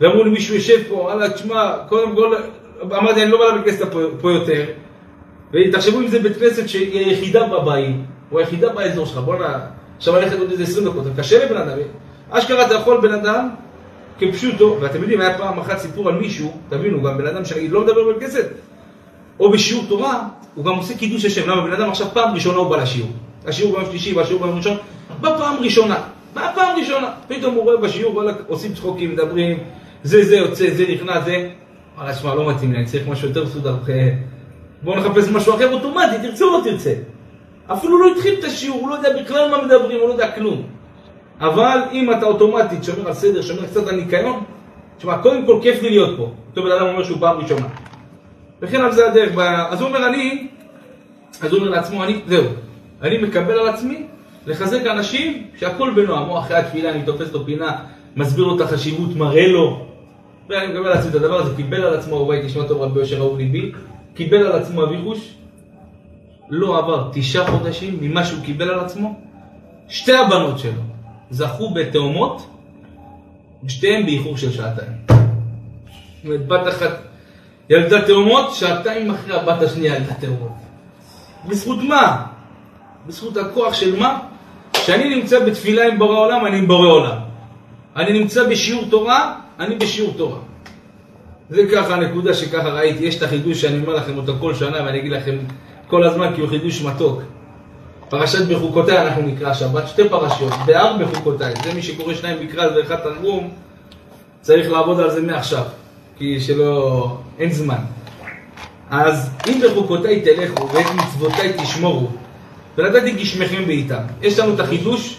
ואמרו 0.00 0.24
לי 0.24 0.30
מישהו 0.30 0.54
יושב 0.54 0.82
פה, 0.88 0.94
וואלה, 0.94 1.30
תשמע, 1.30 1.72
קודם 1.88 2.16
כל, 2.16 2.34
אמרתי, 2.82 3.22
אני 3.22 3.30
לא 3.30 3.38
בא 3.38 3.44
לבית 3.44 3.64
כנסת 3.64 3.92
פה 4.20 4.32
יותר, 4.32 4.64
ותחשבו 5.52 6.00
אם 6.00 6.08
זה 6.08 6.18
בית 6.18 6.36
כנסת 6.36 6.68
שהיא 6.68 7.06
היחידה 7.06 7.46
בבית, 7.46 7.96
או 8.32 8.38
היחידה 8.38 8.68
באזור 8.68 9.06
שלך, 9.06 9.18
בואנה, 9.18 9.58
עכשיו 9.96 10.16
ללכת 10.16 10.38
עוד 10.38 10.50
איזה 10.50 10.62
20 10.62 10.88
דקות, 10.88 11.04
זה 11.04 11.10
קשה 11.16 11.44
לבן 11.44 11.56
אדם, 11.56 11.78
אשכרה 12.30 12.66
אתה 12.66 12.74
יכול 12.74 13.00
בן 13.00 13.12
אדם 13.12 13.48
כפשוטו, 14.18 14.76
ואתם 14.80 15.00
יודעים, 15.00 15.20
היה 15.20 15.38
פעם 15.38 15.58
אחת 15.58 15.78
סיפור 15.78 16.08
על 16.08 16.14
מישהו, 16.14 16.56
תבינו, 16.68 17.02
גם 17.02 17.18
בן 17.18 17.26
אדם 17.26 17.44
שנגיד 17.44 17.70
לא 17.70 17.80
מדבר 17.80 18.04
בבית 18.04 18.20
כנסת, 18.20 18.48
או 19.40 19.50
בשיעור 19.50 19.84
תורה, 19.88 20.28
הוא 20.54 20.64
גם 20.64 20.74
עושה 20.74 20.98
קידוש 20.98 21.24
השם, 21.24 21.50
למה? 21.50 21.66
בן 21.66 21.72
אדם 21.72 21.90
עכשיו 21.90 22.06
פעם 22.12 22.34
ראשונה 22.34 22.58
הוא 22.58 22.70
בא 22.70 22.76
לשיעור, 22.76 23.10
השיעור 23.46 23.72
ביום 23.72 23.90
שלישי 23.90 24.14
והשיעור 24.14 24.42
ביום 24.42 24.56
ראשון, 24.56 24.76
בפעם 25.20 25.56
ראשונה, 25.60 26.02
בפעם 26.34 26.78
ראשונה, 26.80 27.10
פתאום 27.28 27.54
הוא 27.54 27.64
רואה 27.64 27.76
בשיעור, 27.76 28.14
וואלה, 28.14 28.32
עושים 28.46 28.74
צחוקים, 28.74 29.12
מדברים, 29.12 29.58
זה 30.02 30.24
זה 30.24 30.36
יוצא, 30.36 30.70
זה 30.70 30.84
נכנס, 30.94 31.24
זה, 31.24 31.48
וואלה, 31.96 32.14
שמע, 32.14 32.34
לא 32.34 32.50
מתאים 32.50 32.72
לי, 32.72 32.78
אני 32.78 32.86
צריך 32.86 33.08
משהו 33.08 33.28
יותר 33.28 33.44
מסודר, 33.44 33.76
בואו 34.82 34.96
נחפש 34.96 35.28
משהו 35.28 35.54
אחר 35.54 35.72
אוטומטי, 35.72 36.16
תרצה 36.22 36.44
או 36.44 36.50
לא 36.50 36.60
תרצה. 36.64 36.94
אפילו 37.72 38.00
לא 38.00 38.12
התחיל 38.12 38.34
את 38.38 38.44
השיעור, 38.44 38.80
הוא 38.80 38.88
לא 38.88 38.94
יודע 38.94 39.22
בכלל 39.22 39.50
מה 39.50 39.62
מדברים, 39.62 40.00
הוא 40.00 40.08
לא 40.08 40.12
יודע 40.12 40.30
כלום. 40.30 40.62
אבל 41.40 41.78
אם 41.92 42.12
אתה 42.12 42.26
אוטומטית 42.26 42.84
שומר 42.84 43.06
על 43.06 43.14
סדר, 43.14 43.42
שומר 43.42 43.66
קצת 43.66 43.88
על 43.88 43.96
ניקיון, 43.96 44.44
תשמע, 44.98 45.18
קודם 45.18 45.46
כל 45.46 45.58
כיף 45.62 45.82
לי 45.82 45.90
להיות 45.90 46.16
פה. 46.16 46.30
אותו 46.50 46.62
בן 46.62 46.72
אדם 46.72 46.86
אומר 46.86 47.04
שהוא 47.04 47.20
פעם 47.20 47.38
ראשונה. 47.38 47.66
וכן 48.62 48.80
על 48.80 48.92
זה 48.92 49.08
הדרך. 49.08 49.38
אז 49.70 49.80
הוא 49.80 49.88
אומר, 49.88 50.06
אני, 50.06 50.46
אז 51.42 51.52
הוא 51.52 51.60
אומר 51.60 51.70
לעצמו, 51.70 52.04
אני, 52.04 52.20
זהו, 52.26 52.44
אני 53.02 53.18
מקבל 53.18 53.58
על 53.58 53.68
עצמי 53.68 54.06
לחזק 54.46 54.86
אנשים 54.86 55.46
שהכל 55.58 55.90
בנועם, 55.96 56.28
או 56.28 56.38
אחרי 56.38 56.56
התפילה 56.56 56.90
אני 56.90 57.02
תופס 57.02 57.32
לו 57.32 57.44
פינה, 57.44 57.76
מסביר 58.16 58.44
לו 58.44 58.56
את 58.56 58.60
החשיבות, 58.60 59.16
מראה 59.16 59.46
לו. 59.46 59.86
ואני 60.48 60.66
מקבל 60.66 60.86
על 60.86 60.92
עצמי 60.92 61.10
את 61.10 61.14
הדבר 61.14 61.40
הזה, 61.40 61.56
קיבל 61.56 61.84
על 61.84 61.94
עצמו, 61.94 62.16
הוא 62.16 62.34
תשמע 62.46 62.62
טוב 62.68 62.82
רבי 62.82 63.00
יושר 63.00 63.18
אהוב 63.18 63.38
ליבי, 63.38 63.72
קיבל 64.14 64.46
על 64.46 64.52
עצמו 64.52 64.84
אביחוש, 64.84 65.34
לא 66.48 66.78
עבר 66.78 67.10
תשעה 67.12 67.50
חודשים 67.50 67.98
ממה 68.00 68.24
שהוא 68.24 68.44
קיבל 68.44 68.70
על 68.70 68.80
עצמו, 68.80 69.20
שתי 69.88 70.12
הבנות 70.12 70.58
שלו 70.58 70.82
זכו 71.30 71.70
בתאומות, 71.70 72.46
שתיהן 73.68 74.06
באיחור 74.06 74.36
של 74.36 74.52
שעתיים. 74.52 74.92
זאת 75.08 76.24
אומרת, 76.24 76.46
בת 76.46 76.68
אחת 76.68 76.98
ילדה 77.70 78.06
תאומות, 78.06 78.54
שעתיים 78.54 79.10
אחרי 79.10 79.34
הבת 79.36 79.62
השנייה 79.62 79.96
ילדה 79.96 80.14
תאומות. 80.14 80.52
בזכות 81.48 81.78
מה? 81.82 82.26
בזכות 83.06 83.36
הכוח 83.36 83.74
של 83.74 83.98
מה? 83.98 84.18
כשאני 84.72 85.16
נמצא 85.16 85.46
בתפילה 85.46 85.88
עם 85.88 85.98
בורא 85.98 86.18
עולם, 86.18 86.46
אני 86.46 86.58
עם 86.58 86.68
בורא 86.68 86.88
עולם. 86.88 87.18
אני 87.96 88.18
נמצא 88.18 88.48
בשיעור 88.48 88.84
תורה, 88.90 89.34
אני 89.60 89.74
בשיעור 89.74 90.14
תורה. 90.16 90.38
זה 91.50 91.62
ככה 91.72 91.94
הנקודה 91.94 92.34
שככה 92.34 92.68
ראיתי, 92.68 93.04
יש 93.04 93.16
את 93.16 93.22
החידוש 93.22 93.60
שאני 93.60 93.80
אומר 93.80 93.94
לכם 93.94 94.16
אותו 94.16 94.32
כל 94.40 94.54
שנה 94.54 94.84
ואני 94.84 94.98
אגיד 94.98 95.12
לכם 95.12 95.38
כל 95.86 96.04
הזמן 96.04 96.32
כי 96.34 96.40
הוא 96.40 96.48
חידוש 96.48 96.82
מתוק. 96.82 97.22
פרשת 98.08 98.48
בחוקותיי 98.48 98.98
אנחנו 98.98 99.22
נקרא 99.22 99.54
שבת, 99.54 99.88
שתי 99.88 100.08
פרשיות, 100.08 100.52
באר 100.66 100.96
בחוקותיי, 100.96 101.54
זה 101.64 101.74
מי 101.74 101.82
שקורא 101.82 102.14
שניים 102.14 102.46
בקרא 102.46 102.66
ואחד 102.76 102.96
תרגום, 102.96 103.50
צריך 104.40 104.70
לעבוד 104.70 105.00
על 105.00 105.10
זה 105.10 105.22
מעכשיו, 105.22 105.64
כי 106.18 106.40
שלא, 106.40 107.16
אין 107.38 107.52
זמן. 107.52 107.78
אז 108.90 109.30
אם 109.48 109.60
בחוקותיי 109.64 110.20
תלכו 110.20 110.68
ואת 110.68 110.86
מצוותיי 110.94 111.52
תשמורו, 111.62 112.08
ונתתי 112.78 113.10
גשמכם 113.10 113.64
בעיתם. 113.66 114.00
יש 114.22 114.38
לנו 114.38 114.54
את 114.54 114.60
החידוש, 114.60 115.18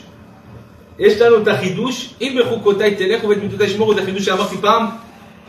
יש 1.00 1.22
לנו 1.22 1.42
את 1.42 1.48
החידוש, 1.48 2.14
אם 2.22 2.40
בחוקותיי 2.40 2.96
תלכו 2.96 3.30
ואת 3.30 3.44
מצוותיי 3.44 3.68
תשמורו, 3.68 3.96
זה 3.96 4.06
חידוש 4.06 4.26
שאמרתי 4.26 4.58
פעם, 4.58 4.86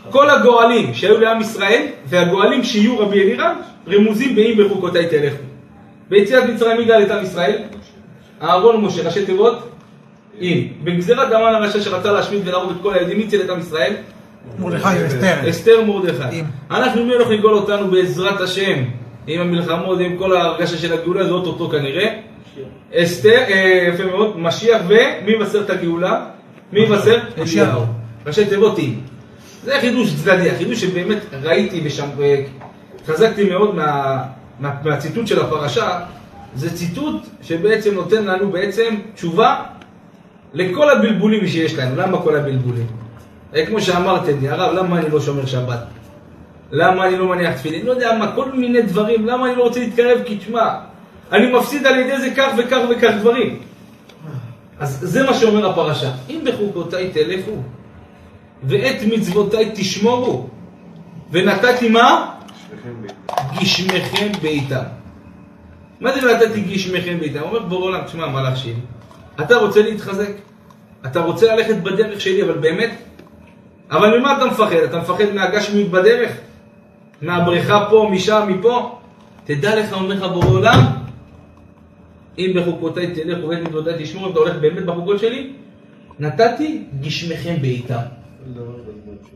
כל 0.09 0.29
הגואלים 0.29 0.93
שהיו 0.93 1.19
לעם 1.19 1.41
ישראל, 1.41 1.85
והגואלים 2.05 2.63
שיהיו 2.63 2.99
רבי 2.99 3.21
אלירם, 3.21 3.55
רמוזים 3.87 4.35
באם 4.35 4.57
בחוקותיי 4.57 5.07
תלכו. 5.07 5.43
ביציאת 6.09 6.49
מצרים 6.49 6.77
מי 6.77 6.85
גאל 6.85 7.03
את 7.03 7.11
עם 7.11 7.23
ישראל? 7.23 7.57
אהרון 8.41 8.85
משה, 8.85 9.03
ראשי 9.03 9.25
תיבות, 9.25 9.69
אם. 10.41 10.67
בגזירת 10.83 11.31
המן 11.31 11.55
הרשע 11.55 11.81
שרצה 11.81 12.11
להשמיד 12.11 12.47
ולהרוג 12.47 12.71
את 12.71 12.77
כל 12.81 12.93
היהודים, 12.93 13.17
מי 13.17 13.23
הציל 13.23 13.41
את 13.41 13.49
עם 13.49 13.59
ישראל? 13.59 13.93
מרדכי 14.59 15.07
אסתר. 15.07 15.49
אסתר 15.49 15.85
מרדכי. 15.85 16.41
אנחנו 16.71 17.05
מי 17.05 17.13
הולך 17.13 17.29
לגאול 17.29 17.53
אותנו 17.53 17.87
בעזרת 17.87 18.41
השם, 18.41 18.83
עם 19.27 19.41
המלחמות, 19.41 19.99
עם 19.99 20.17
כל 20.17 20.35
ההרגשה 20.35 20.77
של 20.77 20.93
הגאולה, 20.93 21.23
זה 21.23 21.31
אוטוטו 21.31 21.69
כנראה. 21.69 22.15
אסתר, 22.93 23.43
אה, 23.49 23.89
יפה 23.93 24.05
מאוד, 24.05 24.39
משיח 24.39 24.81
ומי 24.87 25.31
יבשר 25.31 25.61
את 25.61 25.69
הגאולה? 25.69 26.25
מי 26.73 26.79
יבשר? 26.79 27.19
אליהו. 27.37 27.81
ראשי 28.25 28.45
תיבות 28.45 28.79
אם. 28.79 28.93
זה 29.63 29.77
חידוש 29.81 30.15
צדדי, 30.15 30.49
החידוש 30.51 30.81
שבאמת 30.81 31.17
ראיתי 31.43 31.81
ושם, 31.83 32.09
חזקתי 33.07 33.49
מאוד 33.49 33.75
מה, 33.75 34.23
מה, 34.59 34.73
מהציטוט 34.83 35.27
של 35.27 35.41
הפרשה, 35.41 35.99
זה 36.55 36.75
ציטוט 36.75 37.21
שבעצם 37.41 37.93
נותן 37.93 38.23
לנו 38.23 38.51
בעצם 38.51 38.95
תשובה 39.15 39.63
לכל 40.53 40.89
הבלבולים 40.89 41.47
שיש 41.47 41.75
לנו. 41.75 41.95
למה 41.95 42.21
כל 42.21 42.35
הבלבולים? 42.35 42.87
כמו 43.67 43.81
שאמרתם 43.81 44.39
לי, 44.41 44.49
הרב, 44.49 44.75
למה 44.75 44.97
אני 44.97 45.09
לא 45.09 45.19
שומר 45.19 45.45
שבת? 45.45 45.83
למה 46.71 47.07
אני 47.07 47.17
לא 47.17 47.27
מניח 47.27 47.57
תפילין? 47.57 47.85
לא 47.85 47.91
יודע 47.91 48.17
מה, 48.17 48.35
כל 48.35 48.51
מיני 48.51 48.81
דברים, 48.81 49.25
למה 49.25 49.47
אני 49.47 49.55
לא 49.55 49.63
רוצה 49.63 49.79
להתקרב? 49.79 50.19
כי 50.25 50.37
תשמע, 50.37 50.75
אני 51.31 51.51
מפסיד 51.51 51.85
על 51.85 51.99
ידי 51.99 52.19
זה 52.19 52.29
כך 52.37 52.51
וכך 52.57 52.79
וכך 52.89 53.11
דברים. 53.19 53.59
אז 54.79 54.99
זה 55.01 55.23
מה 55.23 55.33
שאומר 55.33 55.69
הפרשה. 55.69 56.11
אם 56.29 56.41
בחוקותיי 56.45 57.09
תלכו, 57.13 57.51
ואת 58.63 58.95
מצוותיי 59.13 59.71
תשמורו, 59.75 60.49
ונתתי 61.31 61.89
מה? 61.89 62.35
גשמכם 63.61 64.31
בעיטם. 64.41 64.83
מה 65.99 66.11
זה 66.11 66.31
ונתתי 66.31 66.61
גשמכם 66.61 67.19
בעיטם? 67.19 67.39
הוא 67.39 67.47
אומר 67.47 67.59
בורא 67.59 67.85
עולם, 67.85 68.03
תשמע, 68.03 68.27
מלאך 68.27 68.57
שלי, 68.57 68.73
אתה 69.41 69.55
רוצה 69.57 69.81
להתחזק, 69.81 70.31
אתה 71.05 71.21
רוצה 71.21 71.55
ללכת 71.55 71.75
בדרך 71.75 72.21
שלי, 72.21 72.43
אבל 72.43 72.57
באמת? 72.57 72.91
אבל 73.91 74.19
ממה 74.19 74.37
אתה 74.37 74.45
מפחד? 74.45 74.75
אתה 74.75 74.99
מפחד 74.99 75.25
מהגשמיות 75.35 75.91
בדרך? 75.91 76.31
מהבריכה 77.21 77.87
פה, 77.89 78.09
משם, 78.11 78.47
מפה? 78.49 78.99
תדע 79.43 79.79
לך, 79.79 79.93
אומר 79.93 80.15
לך 80.15 80.23
בורא 80.23 80.47
עולם, 80.47 80.85
אם 82.37 82.51
בחוקותיי 82.55 83.07
תלך 83.07 83.43
ובית 83.43 83.59
מצוותיי 83.59 83.93
תשמור, 83.99 84.25
אם 84.25 84.31
אתה 84.31 84.39
הולך 84.39 84.55
באמת 84.55 84.85
בחוקות 84.85 85.19
שלי, 85.19 85.53
נתתי 86.19 86.83
גשמכם 87.01 87.55
בעיטם. 87.61 88.20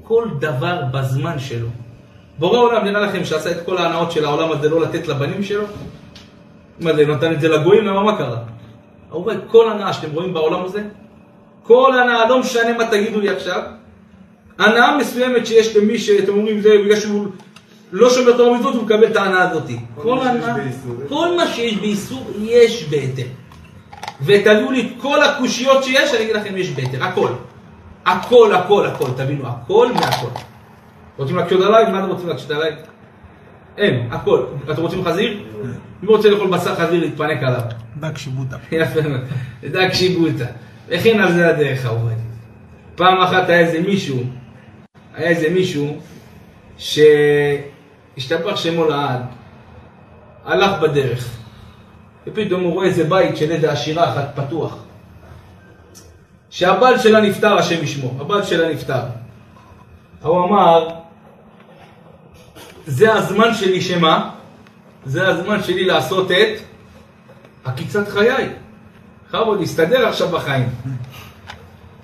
כל 0.03 0.25
דבר 0.39 0.81
בזמן 0.91 1.39
שלו. 1.39 1.67
בורא 2.39 2.59
עולם 2.59 2.85
נראה 2.85 2.99
לכם 2.99 3.25
שעשה 3.25 3.51
את 3.51 3.65
כל 3.65 3.77
ההנאות 3.77 4.11
של 4.11 4.25
העולם 4.25 4.51
הזה 4.51 4.69
לא 4.69 4.81
לתת 4.81 5.07
לבנים 5.07 5.43
שלו? 5.43 5.63
מה 6.79 6.93
זה, 6.93 7.05
נתן 7.05 7.31
את 7.31 7.41
זה 7.41 7.47
לגויים? 7.49 7.85
למה 7.85 8.03
מה 8.03 8.17
קרה? 8.17 8.37
אהוביי, 9.11 9.37
כל 9.47 9.71
הנאה 9.71 9.93
שאתם 9.93 10.11
רואים 10.11 10.33
בעולם 10.33 10.65
הזה, 10.65 10.83
כל 11.63 11.99
הנאה, 11.99 12.29
לא 12.29 12.39
משנה 12.39 12.77
מה 12.77 12.87
תגידו 12.87 13.19
לי 13.19 13.29
עכשיו, 13.29 13.61
הנאה 14.59 14.97
מסוימת 14.97 15.45
שיש 15.45 15.75
למי 15.75 15.99
שאתם 15.99 16.33
אומרים 16.33 16.61
זה 16.61 16.69
בגלל 16.83 16.99
שהוא 16.99 17.27
לא 17.91 18.09
שומר 18.09 18.37
תורה 18.37 18.51
ומצוות, 18.51 18.75
הוא 18.75 18.83
מקבל 18.83 19.05
את 19.05 19.15
ההנאה 19.15 19.49
הזאת. 19.49 19.69
כל 19.95 20.19
הנאה, 20.19 20.55
כל 21.09 21.35
מה 21.37 21.47
שיש 21.47 21.77
באיסור, 21.77 22.31
יש 22.39 22.89
בהיתר. 22.89 23.27
ותביאו 24.21 24.71
לי 24.71 24.81
את 24.81 25.01
כל 25.01 25.23
הקושיות 25.23 25.83
שיש, 25.83 26.13
אני 26.13 26.23
אגיד 26.23 26.35
לכם, 26.35 26.57
יש 26.57 26.69
בהיתר, 26.69 27.03
הכל. 27.03 27.29
הכל, 28.05 28.55
הכל, 28.55 28.85
הכל, 28.85 29.07
תבינו, 29.17 29.47
הכל 29.47 29.91
מהכל. 29.93 30.39
רוצים 31.17 31.35
להקשות 31.35 31.61
עליי? 31.61 31.91
מה 31.91 31.99
אתם 31.99 32.09
רוצים 32.09 32.27
להקשות 32.27 32.51
עליי? 32.51 32.75
אין, 33.77 34.07
הכל. 34.11 34.45
אתם 34.71 34.81
רוצים 34.81 35.05
חזיר? 35.05 35.43
מי 36.01 36.07
רוצה 36.07 36.29
לאכול 36.29 36.47
בשר 36.47 36.75
חזיר 36.75 36.99
להתפנק 36.99 37.43
עליו? 37.43 37.61
דג 37.97 38.17
שיבוטה. 38.17 38.57
יפה 38.71 39.01
מאוד, 39.01 39.21
דג 39.63 39.93
שיבוטה. 39.93 40.45
וכן 40.87 41.19
על 41.19 41.33
זה 41.33 41.49
הדרך 41.49 41.85
אהובי. 41.85 42.13
פעם 42.95 43.21
אחת 43.21 43.49
היה 43.49 43.59
איזה 43.59 43.79
מישהו, 43.79 44.23
היה 45.15 45.29
איזה 45.29 45.49
מישהו 45.49 45.97
שהשתבח 46.77 48.55
שמו 48.55 48.85
לעד, 48.85 49.21
הלך 50.45 50.81
בדרך, 50.81 51.37
ופתאום 52.27 52.63
הוא 52.63 52.73
רואה 52.73 52.85
איזה 52.85 53.03
בית 53.03 53.37
של 53.37 53.51
איזה 53.51 53.71
עשירה 53.71 54.13
אחת 54.13 54.31
פתוח. 54.35 54.77
שהבעל 56.55 56.99
שלה 56.99 57.21
נפטר, 57.21 57.57
השם 57.57 57.83
ישמו, 57.83 58.11
הבעל 58.19 58.43
שלה 58.43 58.69
נפטר. 58.69 59.01
הוא 60.21 60.45
אמר, 60.45 60.87
זה 62.85 63.13
הזמן 63.13 63.53
שלי 63.53 63.81
שמה? 63.81 64.29
זה 65.05 65.27
הזמן 65.27 65.63
שלי 65.63 65.85
לעשות 65.85 66.31
את 66.31 66.59
עקיצת 67.63 68.07
חיי. 68.07 68.49
בכבוד, 69.27 69.59
להסתדר 69.59 70.07
עכשיו 70.07 70.29
בחיים. 70.29 70.69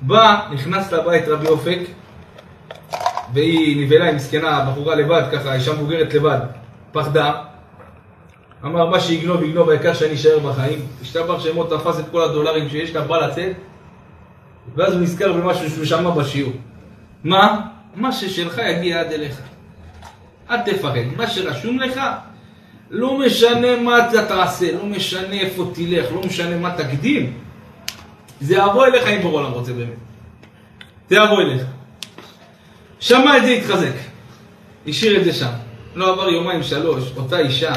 בא, 0.02 0.48
נכנס 0.54 0.92
לבית 0.92 1.28
רבי 1.28 1.48
אופק, 1.48 1.80
והיא 3.34 3.86
נבהלה, 3.86 4.06
היא 4.06 4.16
מסכנה, 4.16 4.66
בחורה 4.72 4.96
לבד, 4.96 5.24
ככה, 5.32 5.54
אישה 5.54 5.74
מבוגרת 5.74 6.14
לבד, 6.14 6.40
פחדה. 6.92 7.34
אמר, 8.66 8.90
מה 8.90 9.00
שיגנוב, 9.00 9.44
יגנוב, 9.44 9.70
העיקר 9.70 9.94
שאני 9.94 10.14
אשאר 10.14 10.40
בחיים. 10.40 10.80
השתבח 11.02 11.40
שמו 11.40 11.64
תפס 11.64 12.00
את 12.00 12.06
כל 12.12 12.24
הדולרים 12.24 12.70
שיש 12.70 12.96
לה, 12.96 13.02
בא 13.02 13.18
לצאת, 13.18 13.56
ואז 14.76 14.93
הוא 14.93 15.02
נזכר 15.02 15.34
במשהו 15.34 15.69
שהוא 15.69 15.86
שמע 15.86 16.10
בשיעור. 16.10 16.54
מה? 17.24 17.62
מה 17.95 18.12
ששלך 18.12 18.62
יגיע 18.69 19.00
עד 19.00 19.12
אליך. 19.12 19.41
אל 20.50 20.62
תפחד. 20.62 21.00
מה 21.17 21.28
שרשום 21.28 21.80
לך, 21.80 22.02
לא 22.89 23.19
משנה 23.19 23.82
מה 23.82 24.10
אתה 24.10 24.26
תעשה, 24.26 24.71
לא 24.71 24.86
משנה 24.86 25.34
איפה 25.34 25.71
תלך, 25.74 26.12
לא 26.12 26.21
משנה 26.26 26.58
מה 26.58 26.76
תקדים, 26.78 27.34
זה 28.41 28.56
יבוא 28.56 28.86
אליך 28.86 29.08
אם 29.08 29.21
בור 29.21 29.39
העולם 29.39 29.54
רוצה 29.54 29.74
באמת. 29.74 29.97
זה 31.10 31.15
יבוא 31.15 31.41
אליך. 31.41 31.63
שמע 33.00 33.38
את 33.38 33.43
זה 33.43 33.50
התחזק. 33.50 33.93
השאיר 34.88 35.19
את 35.19 35.24
זה 35.24 35.34
שם. 35.34 35.52
לא 35.95 36.13
עבר 36.13 36.30
יומיים 36.30 36.63
שלוש, 36.63 37.12
אותה 37.17 37.39
אישה 37.39 37.74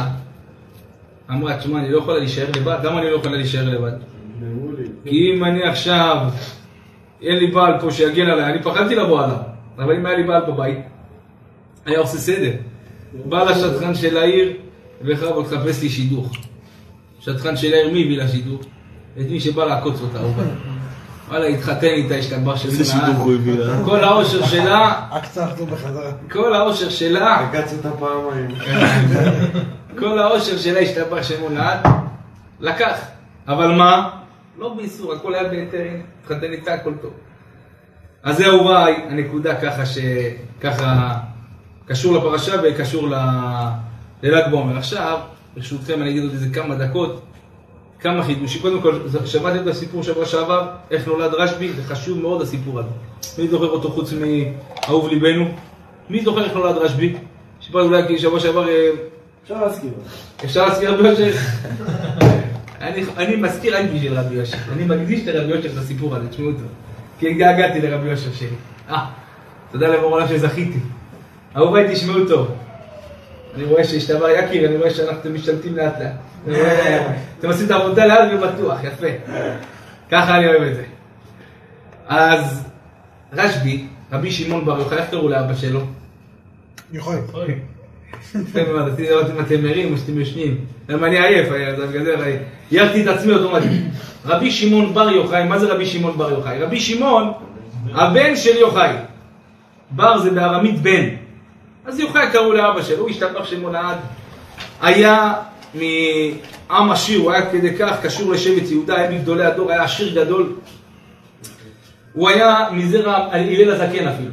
אמרה, 1.31 1.57
תשמע, 1.57 1.79
אני 1.79 1.91
לא 1.91 1.99
יכולה 1.99 2.19
להישאר 2.19 2.47
לבד. 2.57 2.79
למה 2.83 3.01
אני 3.01 3.11
לא 3.11 3.17
יכולה 3.17 3.37
להישאר 3.37 3.69
לבד? 3.69 3.93
כי 5.05 5.33
אם 5.35 5.45
אני 5.45 5.63
עכשיו, 5.63 6.17
אין 7.25 7.39
לי 7.39 7.47
בעל 7.47 7.81
פה 7.81 7.91
שיגן 7.91 8.27
עליי, 8.27 8.53
אני 8.53 8.63
פחדתי 8.63 8.95
לבוא 8.95 9.25
עליו, 9.25 9.37
אבל 9.79 9.97
אם 9.97 10.07
היה 10.07 10.17
לי 10.17 10.23
בעל 10.23 10.43
בבית, 10.49 10.79
היה 11.87 11.99
עושה 11.99 12.19
סדר. 12.19 12.51
בא 13.25 13.45
לשטחן 13.45 13.95
של 13.95 14.17
העיר, 14.17 14.53
וחרב 15.03 15.45
תחפש 15.45 15.83
לי 15.83 15.89
שידוך. 15.89 16.33
שטחן 17.21 17.57
של 17.57 17.73
העיר, 17.73 17.93
מי 17.93 18.03
הביא 18.03 18.19
לה 18.19 18.29
שידוך? 18.29 18.61
את 19.21 19.27
מי 19.31 19.41
שבא 19.41 19.65
לעקוץ 19.65 20.01
אותה, 20.01 20.19
הוא 20.19 20.35
בא. 20.35 20.43
וואלה, 21.29 21.47
התחתן 21.47 21.87
איתה, 21.87 22.15
השתבח 22.15 22.57
של 22.57 22.69
איזה 22.69 22.85
שידוך 22.85 23.17
הוא 23.17 23.35
הביא 23.35 23.59
לה? 23.59 23.85
כל 23.85 24.05
האושר 24.05 24.47
שלה, 24.47 25.03
עקצה 25.11 25.45
אחתו 25.45 25.67
בחזרה. 25.67 26.13
כל 26.31 26.55
האושר 26.55 26.89
שלה, 26.89 27.41
עקץ 27.41 27.73
אותה 27.73 27.91
פעמיים. 27.91 28.49
כל 29.99 30.19
האושר 30.19 30.59
שלה 30.59 30.81
השתבח 30.81 31.23
שמו 31.23 31.49
לעד, 31.49 31.79
לקח. 32.61 32.99
אבל 33.49 33.71
מה? 33.71 34.11
לא 34.59 34.75
באיסור, 34.75 35.13
הכל 35.13 35.35
היה 35.35 35.49
בהיתר, 35.49 35.79
הנה, 35.81 36.03
התחתן 36.21 36.53
איתה, 36.53 36.75
הכל 36.75 36.93
טוב. 37.03 37.13
אז 38.23 38.37
זה 38.37 38.47
אהוביי, 38.47 38.95
הנקודה 39.09 39.61
ככה 39.61 39.87
ש... 39.87 39.99
ככה 40.61 41.19
קשור 41.87 42.17
לפרשה 42.17 42.53
וקשור 42.63 43.09
ל... 43.09 43.15
לל"ג 44.23 44.51
בעומר. 44.51 44.79
עכשיו, 44.79 45.19
ברשותכם 45.57 46.03
אני 46.03 46.11
אגיד 46.11 46.23
עוד 46.23 46.33
איזה 46.33 46.55
כמה 46.55 46.75
דקות, 46.75 47.23
כמה 48.01 48.25
חידושים. 48.25 48.63
קודם 48.63 48.81
כל, 48.81 48.99
שמעתם 49.25 49.63
את 49.63 49.67
הסיפור 49.67 50.03
שבוע 50.03 50.27
שעבר, 50.27 50.69
איך 50.91 51.09
נולד 51.09 51.35
רשב"י, 51.35 51.73
זה 51.73 51.83
חשוב 51.83 52.19
מאוד 52.19 52.43
הסיפור 52.43 52.81
הזה. 52.81 52.89
מי 53.39 53.49
זוכר 53.49 53.67
אותו 53.67 53.91
חוץ 53.91 54.13
מאהוב 54.13 55.09
ליבנו? 55.09 55.45
מי 56.11 56.25
זוכר 56.25 56.45
איך 56.45 56.53
נולד 56.53 56.77
רשב"י? 56.77 57.15
שפה 57.61 57.81
אולי 57.81 58.19
שבוע 58.19 58.41
שעבר 58.41 58.69
אה, 58.69 58.91
אפשר 59.43 59.65
להזכיר. 59.65 59.91
אפשר 60.45 60.67
להזכיר 60.67 60.95
רבי 60.95 61.09
יושר? 61.09 61.31
אני, 62.81 63.05
אני 63.17 63.37
מזכיר 63.37 63.77
רק 63.77 63.85
בשביל 63.95 64.15
רבי 64.15 64.35
יושר. 64.35 64.57
אני 64.73 64.85
מקדיש 64.85 65.27
לרבי 65.27 65.53
יושר 65.53 65.73
את 65.73 65.79
הסיפור 65.79 66.17
הזה, 66.17 66.29
תשמעו 66.29 66.49
אותו. 66.49 66.65
כי 67.19 67.31
התגעגעתי 67.31 67.81
לרבי 67.81 68.09
יושר 68.09 68.33
שלי. 68.33 68.49
אה, 68.91 69.07
תודה 69.73 69.89
לבורא 69.89 70.13
עולם 70.13 70.29
שזכיתי. 70.29 70.79
אהוביי, 71.57 71.95
תשמעו 71.95 72.29
טוב. 72.29 72.55
אני 73.55 73.65
רואה 73.65 73.85
שהשתבר 73.85 74.29
יקיר, 74.29 74.69
אני 74.69 74.77
רואה 74.77 74.91
שאנחנו 74.91 75.31
משתלטים 75.31 75.77
לאט 75.77 75.95
לאט. 76.01 76.13
אתם 77.39 77.49
עושים 77.49 77.67
את 77.67 77.71
העבודה 77.71 78.07
לאט 78.07 78.29
ובטוח, 78.33 78.85
יפה. 78.85 79.07
ככה 80.11 80.39
אני 80.39 80.47
אוהב 80.47 80.63
את 80.63 80.75
זה. 80.75 80.85
אז 82.09 82.65
רשב"י, 83.33 83.87
רבי 84.13 84.31
שמעון 84.31 84.65
בר 84.65 84.79
יוחאי, 84.79 84.99
איך 84.99 85.11
קראו 85.11 85.29
לאבא 85.29 85.55
שלו? 85.55 85.81
יוחאי. 86.93 87.55
מאוד, 88.69 88.89
רציתי 88.89 89.03
לראות 89.11 89.27
אם 89.31 89.41
אתם 89.41 89.67
ערים 89.67 89.93
או 89.93 89.99
שאתם 89.99 90.21
ישנים. 90.21 90.57
למה 90.89 91.07
אני 91.07 91.19
עייף, 91.19 91.49
בגלל 91.91 92.05
זה 92.05 92.41
הערתי 92.73 93.03
את 93.03 93.07
עצמי 93.07 93.33
אוטומטית. 93.33 93.71
רבי 94.27 94.51
שמעון 94.51 94.95
בר 94.95 95.11
יוחאי, 95.11 95.45
מה 95.45 95.59
זה 95.59 95.73
רבי 95.73 95.87
שמעון 95.87 96.17
בר 96.19 96.31
יוחאי? 96.31 96.63
רבי 96.63 96.81
שמעון, 96.81 97.33
הבן 97.95 98.37
של 98.37 98.57
יוחאי. 98.57 98.95
בר 99.91 100.19
זה 100.19 100.31
בארמית 100.31 100.83
בן. 100.83 101.09
אז 101.87 102.01
יוחאי 102.01 102.27
קראו 102.33 102.53
לאבא 102.53 102.83
שלו, 102.83 102.99
הוא 102.99 103.11
השתבח 103.11 103.45
שמו 103.45 103.71
לעד. 103.71 103.97
היה 104.83 105.35
מעם 105.75 106.91
עשיר, 106.91 107.21
הוא 107.21 107.33
היה 107.33 107.51
כדי 107.51 107.77
כך 107.79 107.97
קשור 108.03 108.33
לשבט 108.33 108.71
יהודה, 108.71 108.97
היה 108.97 109.11
מגדולי 109.11 109.45
הדור, 109.45 109.71
היה 109.71 109.83
עשיר 109.83 110.25
גדול. 110.25 110.53
הוא 112.13 112.29
היה 112.29 112.67
מזרע 112.73 113.29
הלל 113.33 113.71
הזקן 113.71 114.09
אפילו. 114.09 114.31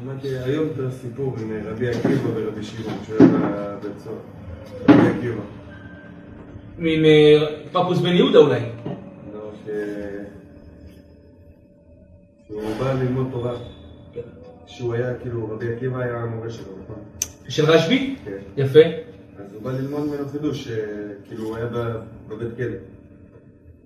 שמעתי 0.00 0.28
היום 0.38 0.68
את 0.74 0.78
הסיפור 0.78 1.36
עם 1.42 1.52
רבי 1.64 1.88
עקיבא 1.88 2.28
ורבי 2.34 2.62
שמעון, 2.62 2.98
שהוא 3.06 3.18
היה 3.20 3.76
בבית 3.76 3.98
סוהר. 3.98 4.16
רבי 4.88 5.08
עקיבא. 5.18 5.42
מפפוס 6.78 7.98
בן 7.98 8.12
יהודה 8.12 8.38
אולי. 8.38 8.60
לא, 9.34 9.50
ש... 9.64 9.68
שהוא 12.46 12.62
בא 12.78 12.92
ללמוד 12.92 13.28
תורה. 13.32 13.54
שהוא 14.66 14.94
היה, 14.94 15.14
כאילו, 15.14 15.50
רבי 15.50 15.74
עקיבא 15.74 15.98
היה 15.98 16.16
המורה 16.16 16.50
שלו, 16.50 16.72
נכון? 16.84 16.96
של 17.48 17.64
רשב"י? 17.64 18.16
כן. 18.24 18.38
יפה. 18.56 18.80
אז 19.38 19.54
הוא 19.54 19.62
בא 19.62 19.72
ללמוד 19.72 20.00
ממנו 20.06 20.28
חידוש, 20.28 20.68
שכאילו 20.68 21.44
הוא 21.44 21.56
היה 21.56 21.66
בבית 22.28 22.56
כלא. 22.56 22.76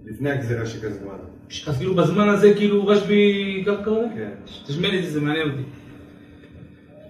לפני 0.05 0.31
הגזירה 0.31 0.67
שגזרו 0.67 1.11
עליו. 1.11 1.25
אז 1.67 1.77
כאילו 1.79 1.95
בזמן 1.95 2.29
הזה 2.29 2.55
כאילו 2.57 2.87
רשב"י 2.87 3.63
גם 3.67 3.75
לזה? 3.75 4.07
כן. 4.15 4.31
תשמע 4.67 4.89
לי 4.89 5.07
זה 5.07 5.21
מעניין 5.21 5.51
אותי. 5.51 5.63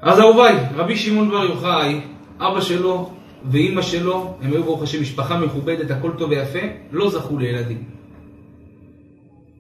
אז 0.07 0.21
אהוביי, 0.21 0.57
רבי 0.77 0.97
שמעון 0.97 1.29
בר 1.31 1.45
יוחאי, 1.45 2.01
אבא 2.41 2.61
שלו 2.61 3.11
ואימא 3.51 3.83
שלו, 3.83 4.35
הם 4.43 4.53
היו 4.53 4.65
ברוך 4.65 4.83
השם 4.83 5.03
משפחה 5.03 5.39
מכובדת, 5.39 5.91
הכל 5.91 6.11
טוב 6.19 6.31
ויפה, 6.31 6.59
לא 6.93 7.11
זכו 7.11 7.39
לילדים. 7.39 7.83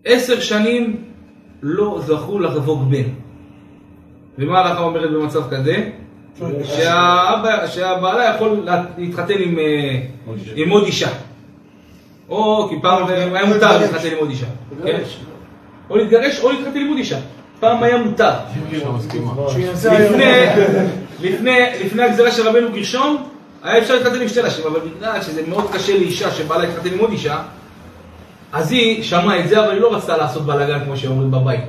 עשר 0.04 0.40
שנים 0.40 0.96
לא 1.62 2.00
זכו 2.06 2.38
לחבוק 2.38 2.82
בן. 2.88 3.02
ומה 4.38 4.58
ההלכה 4.58 4.80
אומרת 4.82 5.10
במצב 5.10 5.50
כזה? 5.50 5.90
שהאבא, 6.64 7.66
שהבעלה 7.66 8.34
יכול 8.34 8.48
לה- 8.64 8.84
להתחתן 8.98 9.34
עם, 9.38 9.58
אה, 9.58 10.00
עם 10.56 10.70
עוד 10.70 10.84
אישה. 10.84 11.08
או 12.28 12.68
כי 12.70 12.74
פעם 12.82 13.06
היה 13.08 13.44
מותר 13.46 13.78
להתחתן 13.80 14.08
עם 14.12 14.18
עוד 14.18 14.30
אישה. 14.30 14.46
כן? 14.84 15.02
או 15.90 15.96
להתגרש 15.96 16.40
או 16.40 16.50
להתחתן 16.52 16.78
עם 16.78 16.88
עוד 16.88 16.98
אישה. 16.98 17.18
פעם 17.60 17.82
היה 17.82 17.96
מותר. 17.96 18.30
לפני, 21.20 22.02
הגזירה 22.02 22.30
של 22.30 22.48
רבנו 22.48 22.72
גרשום, 22.72 23.28
היה 23.62 23.78
אפשר 23.78 23.94
להתחתן 23.94 24.20
עם 24.20 24.28
שתי 24.28 24.42
נשים, 24.42 24.64
אבל 24.66 24.80
בגלל 24.80 25.22
שזה 25.22 25.42
מאוד 25.48 25.70
קשה 25.72 25.92
לאישה 25.98 26.30
שבאה 26.30 26.58
להתחתן 26.58 26.88
עם 26.92 26.98
עוד 26.98 27.10
אישה, 27.10 27.42
אז 28.52 28.72
היא 28.72 29.02
שמעה 29.02 29.40
את 29.40 29.48
זה, 29.48 29.64
אבל 29.64 29.70
היא 29.70 29.80
לא 29.80 29.96
רצתה 29.96 30.16
לעשות 30.16 30.46
בלאגן 30.46 30.84
כמו 30.84 30.96
שאומרים 30.96 31.30
בבית. 31.30 31.64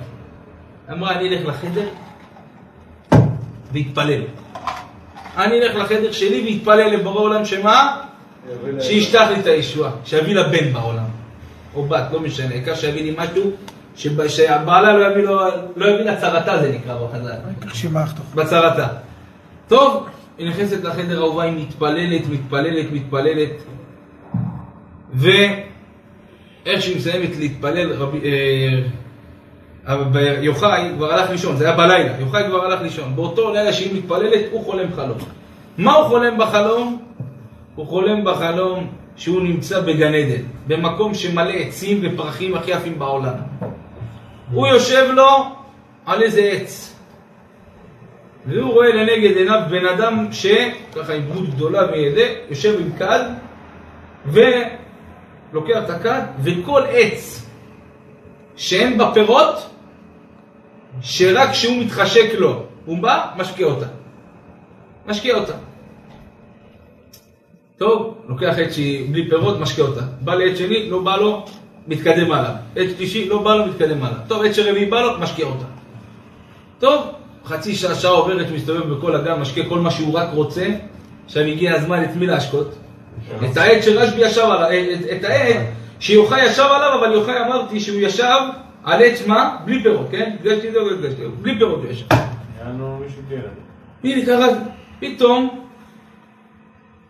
אמרה, 0.92 1.12
אני 1.12 1.30
אלך 1.30 1.48
לחדר 1.48 1.88
ואתפלל. 3.74 4.22
אני 5.38 5.60
אלך 5.60 5.76
לחדר 5.76 6.12
שלי 6.12 6.46
ואתפלל 6.46 6.88
לבורא 6.88 7.22
עולם 7.22 7.46
שמה? 7.46 7.98
שישלח 8.80 9.30
לי 9.30 9.40
את 9.40 9.46
הישועה, 9.46 9.92
שיביא 10.06 10.36
לה 10.36 10.44
בן 10.44 10.74
בעולם. 10.74 11.06
או 11.76 11.86
בת, 11.86 12.04
לא 12.12 12.20
משנה, 12.20 12.50
העיקר 12.50 12.76
שיביא 12.76 13.04
לי 13.04 13.16
משהו 13.18 13.52
שהבעלה 14.28 14.98
לא 14.98 15.12
יביא, 15.12 15.24
לו, 15.24 15.40
לא 15.76 15.86
יביא 15.86 16.06
לה 16.06 16.16
צרתה, 16.16 16.58
זה 16.62 16.72
נקרא 16.72 16.96
בחז"ל. 17.06 17.32
בצרתה. 18.36 18.88
טוב, 19.68 20.08
היא 20.38 20.50
נכנסת 20.50 20.84
לחדר 20.84 21.20
האהובה, 21.20 21.44
היא 21.44 21.66
מתפללת, 21.68 22.22
מתפללת, 22.30 22.92
מתפללת, 22.92 23.64
ואיך 25.14 26.82
שהיא 26.82 26.98
מסיימת 26.98 27.38
להתפלל, 27.38 27.94
רבי, 27.94 28.20
אה, 28.26 28.80
יוחאי 30.42 30.92
כבר 30.96 31.14
הלך 31.14 31.30
לישון, 31.30 31.58
זה 31.58 31.66
היה 31.66 31.78
בלילה, 31.78 32.20
יוחאי 32.20 32.44
כבר 32.48 32.66
הלך 32.66 32.82
לישון. 32.82 33.16
באותו 33.16 33.54
לילה 33.54 33.74
שהיא 33.74 33.98
מתפללת, 33.98 34.42
הוא 34.52 34.64
חולם 34.64 34.94
חלום. 34.96 35.18
מה 35.78 35.94
הוא 35.94 36.08
חולם 36.08 36.38
בחלום? 36.38 37.02
הוא 37.76 37.88
חולם 37.88 38.24
בחלום 38.24 38.88
שהוא 39.16 39.42
נמצא 39.42 39.82
בגן 39.82 40.14
עדן, 40.14 40.42
במקום 40.68 41.14
שמלא 41.14 41.52
עצים 41.52 42.00
ופרחים 42.04 42.56
הכי 42.56 42.72
יפים 42.72 43.00
בעולם. 43.00 43.34
הוא 44.52 44.68
יושב 44.68 45.12
לו 45.14 45.30
על 46.06 46.24
איזה 46.24 46.42
עץ. 46.42 46.96
והוא 48.46 48.74
רואה 48.74 48.90
לנגד 48.90 49.38
עיניו 49.38 49.62
בן 49.70 49.86
אדם 49.86 50.28
שככה 50.32 51.14
עם 51.14 51.22
דמות 51.22 51.50
גדולה 51.50 51.92
וידה, 51.92 52.34
יושב 52.50 52.80
עם 52.80 52.92
כד 52.98 53.24
ולוקח 54.26 55.78
את 55.84 55.90
הכד 55.90 56.22
וכל 56.44 56.82
עץ 56.90 57.48
שאין 58.56 58.98
בה 58.98 59.12
פירות, 59.14 59.70
שרק 61.02 61.50
כשהוא 61.50 61.84
מתחשק 61.84 62.34
לו, 62.38 62.64
הוא 62.86 62.98
בא, 62.98 63.26
משקיע 63.38 63.66
אותה. 63.66 63.86
משקיע 65.08 65.36
אותה. 65.36 65.54
טוב, 67.78 68.18
לוקח 68.28 68.56
עץ 68.58 68.74
שהיא 68.74 69.12
בלי 69.12 69.30
פירות, 69.30 69.60
משקיע 69.60 69.86
אותה. 69.86 70.02
בא 70.22 70.36
לעץ 70.36 70.58
שני, 70.58 70.90
לא 70.90 71.00
בא 71.00 71.16
לו, 71.16 71.46
מתקדם 71.88 72.32
הלאה. 72.32 72.52
עץ 72.76 72.90
שלישי, 72.98 73.30
לא 73.30 73.42
בא 73.42 73.56
לו, 73.56 73.66
מתקדם 73.66 74.04
הלאה. 74.04 74.20
טוב, 74.28 74.46
עץ 74.46 74.56
שרביעי 74.56 74.86
בא 74.86 75.02
לו, 75.02 75.20
משקיע 75.20 75.46
אותה. 75.46 75.66
טוב, 76.80 77.02
חצי 77.46 77.76
שעה, 77.76 77.96
שעה 77.96 78.12
עוברת, 78.12 78.48
מסתובב 78.56 78.94
בכל 78.94 79.16
הגן, 79.16 79.40
משקיע 79.40 79.66
כל 79.70 79.80
מה 79.80 79.92
שהוא 79.92 80.14
רק 80.14 80.28
רוצה. 80.34 80.68
עכשיו 81.26 81.44
הגיע 81.44 81.76
הזמן 81.76 82.04
את 82.04 82.16
מי 82.16 82.26
להשקות? 82.26 82.76
את 83.52 83.58
העט 83.58 83.84
שרשב"י 83.84 84.22
ישב 84.22 84.42
עליו, 84.42 84.70
את, 84.70 85.00
את 85.18 85.24
העט 85.24 85.66
שיוחאי 86.00 86.46
ישב 86.46 86.64
עליו, 86.64 87.00
אבל 87.00 87.14
יוחאי 87.14 87.40
אמרתי 87.46 87.80
שהוא 87.80 88.00
ישב 88.02 88.40
על 88.84 89.04
עץ 89.04 89.28
מה? 89.28 89.58
בלי 89.66 89.84
פירות, 89.84 90.08
כן? 90.12 90.36
הדגשתי 90.40 90.68
את 90.68 90.74
זה, 90.74 90.80
הדגשתי, 90.92 91.22
בלי 91.42 91.58
פירות 91.58 91.80
הוא 91.84 91.92
ישב. 91.92 92.06
הנה 94.04 94.26
קרה, 94.26 94.48
פתאום 95.00 95.64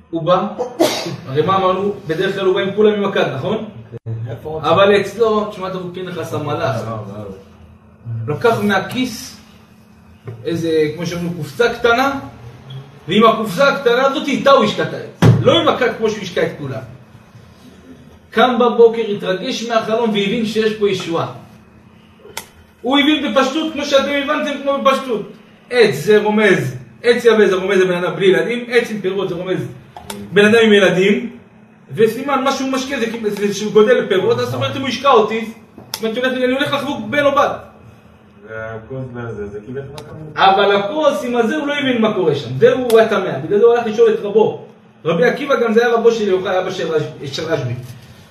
הוא 0.10 0.22
בא, 0.24 0.48
הרי 1.28 1.42
מה 1.42 1.56
אמרנו? 1.56 1.94
בדרך 2.08 2.36
כלל 2.36 2.46
הוא 2.46 2.56
בא 2.56 2.62
עם 2.62 2.72
כולם 2.76 2.94
עם 2.94 3.06
הכד, 3.06 3.34
נכון? 3.36 3.66
אבל 4.62 5.02
אצלו, 5.02 5.46
תשמע 5.46 5.70
טוב, 5.70 5.92
פנחס 5.94 6.34
המלאך, 6.34 6.82
לקח 8.28 8.60
מהכיס 8.63 9.38
איזה, 10.46 10.92
כמו 10.96 11.06
שאומרים, 11.06 11.34
קופסה 11.38 11.74
קטנה, 11.74 12.20
ועם 13.08 13.26
הקופסה 13.26 13.70
הקטנה 13.70 14.06
הזאת 14.06 14.28
איתה 14.28 14.52
הוא 14.52 14.66
השקע 14.66 14.84
את 14.84 14.94
העץ. 14.94 15.32
לא 15.42 15.62
עם 15.62 15.68
הכד 15.68 15.90
כמו 15.98 16.10
שהוא 16.10 16.22
השקע 16.22 16.44
את 16.44 16.52
כולם. 16.60 16.82
קם 18.30 18.56
בבוקר, 18.60 19.02
התרגש 19.02 19.63
מהחלום 19.63 20.10
והבין 20.10 20.46
שיש 20.46 20.74
פה 20.74 20.90
ישועה. 20.90 21.28
הוא 22.82 23.00
הבין 23.00 23.34
בפשטות 23.34 23.74
כמו 23.74 23.86
שאתם 23.86 24.12
הבנתם 24.24 24.52
כמו 24.63 24.78
בפשטות. 24.84 25.32
עץ 25.70 25.96
זה 25.96 26.24
רומז, 26.24 26.76
עץ 27.04 27.26
יבש 27.26 27.50
זה 27.50 27.56
רומז 27.56 27.78
לבן 27.78 28.04
אדם 28.04 28.16
בלי 28.16 28.26
ילדים, 28.26 28.66
עץ 28.68 28.92
עם 28.92 29.02
פירות 29.02 29.30
זה 29.30 29.36
רומז 29.36 29.68
בן 30.34 30.46
אדם 30.46 30.60
עם 30.63 30.74
ילדים, 30.74 31.37
וסימן 31.95 32.43
מה 32.43 32.52
שהוא 32.52 32.69
משקיע 32.71 33.00
זה 33.00 33.06
כאילו- 33.06 33.54
שהוא 33.54 33.71
גודל 33.71 34.06
פירות, 34.10 34.39
אז 34.39 34.45
זאת 34.45 34.54
אומרת 34.54 34.76
אם 34.76 34.82
הוא 34.82 34.89
השקע 34.89 35.10
אותי, 35.10 35.52
זאת 35.93 36.04
אומרת 36.17 36.34
אני 36.34 36.54
הולך 36.54 36.73
לחבוק 36.73 37.06
בן 37.10 37.26
או 37.26 37.32
בת. 37.32 37.52
כמות. 39.97 40.19
אבל 40.36 40.76
הכוס 40.76 41.23
עם 41.23 41.36
הזה 41.36 41.56
הוא 41.56 41.67
לא 41.67 41.73
הבין 41.73 42.02
מה 42.02 42.13
קורה 42.13 42.36
שם, 42.36 42.50
זה 42.60 42.73
הוא 42.73 43.00
היה 43.00 43.10
תמה, 43.10 43.39
בגלל 43.43 43.60
זה 43.60 43.65
הוא 43.65 43.73
הלך 43.73 43.88
לשאול 43.88 44.13
את 44.13 44.19
רבו. 44.19 44.65
רבי 45.06 45.26
עקיבא 45.26 45.56
גם 45.63 45.73
זה 45.73 45.86
היה 45.86 45.95
רבו 45.95 46.12
של 46.12 46.28
יוחאי, 46.28 46.60
אבא 46.60 46.71
של 46.71 46.88
רש- 46.91 47.04
של 47.36 47.43
רשב"י. 47.45 47.73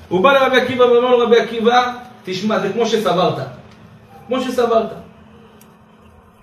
הוא 0.08 0.20
בא 0.20 0.32
לרבי 0.32 0.60
עקיבא 0.60 0.82
ואומר 0.84 1.10
לו 1.10 1.18
רבי 1.18 1.40
עקיבא, 1.40 1.92
תשמע 2.24 2.58
זה 2.60 2.72
כמו 2.72 2.86
שסברת, 2.86 3.34
כמו 4.26 4.40
שסברת. 4.40 4.86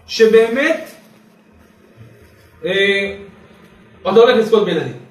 שבאמת, 0.08 0.89
אה, 2.65 3.15
אתה 4.02 4.19
הולך 4.19 4.38
לזכות 4.38 4.65
בילדים. 4.65 5.03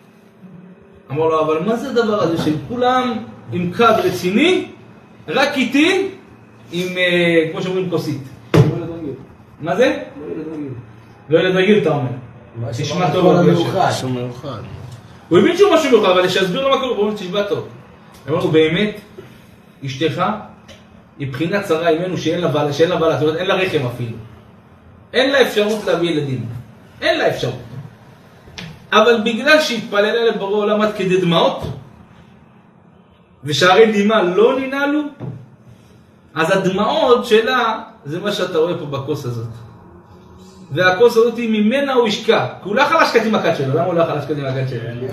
אמר 1.13 1.29
לו, 1.29 1.41
אבל 1.41 1.59
מה 1.67 1.77
זה 1.77 1.91
הדבר 1.91 2.23
הזה 2.23 2.45
של 2.45 2.55
כולם 2.69 3.19
עם 3.53 3.73
קו 3.77 3.85
רציני, 4.05 4.67
רק 5.29 5.57
איתי 5.57 6.09
עם, 6.73 6.99
אה, 6.99 7.49
כמו 7.53 7.63
שאומרים, 7.63 7.91
כוסית. 7.91 8.23
מה 9.61 9.77
זה? 9.77 10.03
לא 11.29 11.39
ילד 11.39 11.57
רגיל 11.57 11.79
אתה 11.79 11.91
אומר. 11.91 12.09
תשמע 12.71 13.13
טוב. 13.13 13.27
הוא 15.29 15.39
הבין 15.39 15.57
שהוא 15.57 15.75
משהו 15.75 15.91
מיוחד, 15.91 16.11
אבל 16.11 16.29
שיסביר 16.29 16.69
לו 16.69 16.71
מה 16.71 16.81
קורה, 16.81 16.97
הוא 16.97 17.07
אומר, 17.07 17.15
תשמע 17.15 17.43
טוב. 17.43 17.69
אמר 18.29 18.39
לו, 18.39 18.51
באמת, 18.51 19.01
אשתך 19.87 20.23
היא 21.19 21.33
בחינת 21.33 21.65
צרה 21.65 21.89
עימנו 21.89 22.19
שאין 22.19 22.41
לה 22.41 22.49
בעלה, 22.49 22.73
שאין 22.73 22.91
לה 22.91 22.97
בעלה, 22.97 23.15
זאת 23.15 23.23
אומרת 23.23 23.37
אין 23.37 23.47
לה 23.47 23.55
רחם 23.55 23.87
אפילו. 23.95 24.17
אין 25.13 25.31
לה 25.31 25.43
אפשרות 25.43 25.85
להביא 25.87 26.11
ילדים. 26.11 26.45
אין 27.01 27.19
לה 27.19 27.29
אפשרות. 27.29 27.72
אבל 28.93 29.21
בגלל 29.25 29.61
שהתפללה 29.61 30.25
לבורא 30.25 30.57
עולם 30.57 30.81
עד 30.81 30.93
כדי 30.97 31.21
דמעות, 31.21 31.63
ושערי 33.45 34.03
דמעה 34.03 34.23
לא 34.23 34.61
ננעלו, 34.61 35.03
אז 36.35 36.57
הדמעות 36.57 37.27
שלה 37.27 37.81
זה 38.05 38.21
מה 38.21 38.33
שאתה 38.33 38.59
רואה 38.59 38.79
פה 38.79 38.85
בכוס 38.85 39.25
הזאת. 39.25 39.47
והכוס 40.73 41.17
הזאת 41.17 41.35
ממנה 41.39 41.93
הוא 41.93 42.09
השקע. 42.09 42.47
כי 42.63 42.69
הוא 42.69 42.77
לא 42.77 42.83
יכול 42.83 42.97
להשקעת 42.97 43.27
עם 43.27 43.35
הכד 43.35 43.55
שלו, 43.57 43.75
למה 43.75 43.85
הוא 43.85 43.95
לא 43.95 44.03
יכול 44.03 44.15
להשקעת 44.15 44.37
עם 44.39 44.45
הכד 44.45 44.69
שלו? 44.69 45.09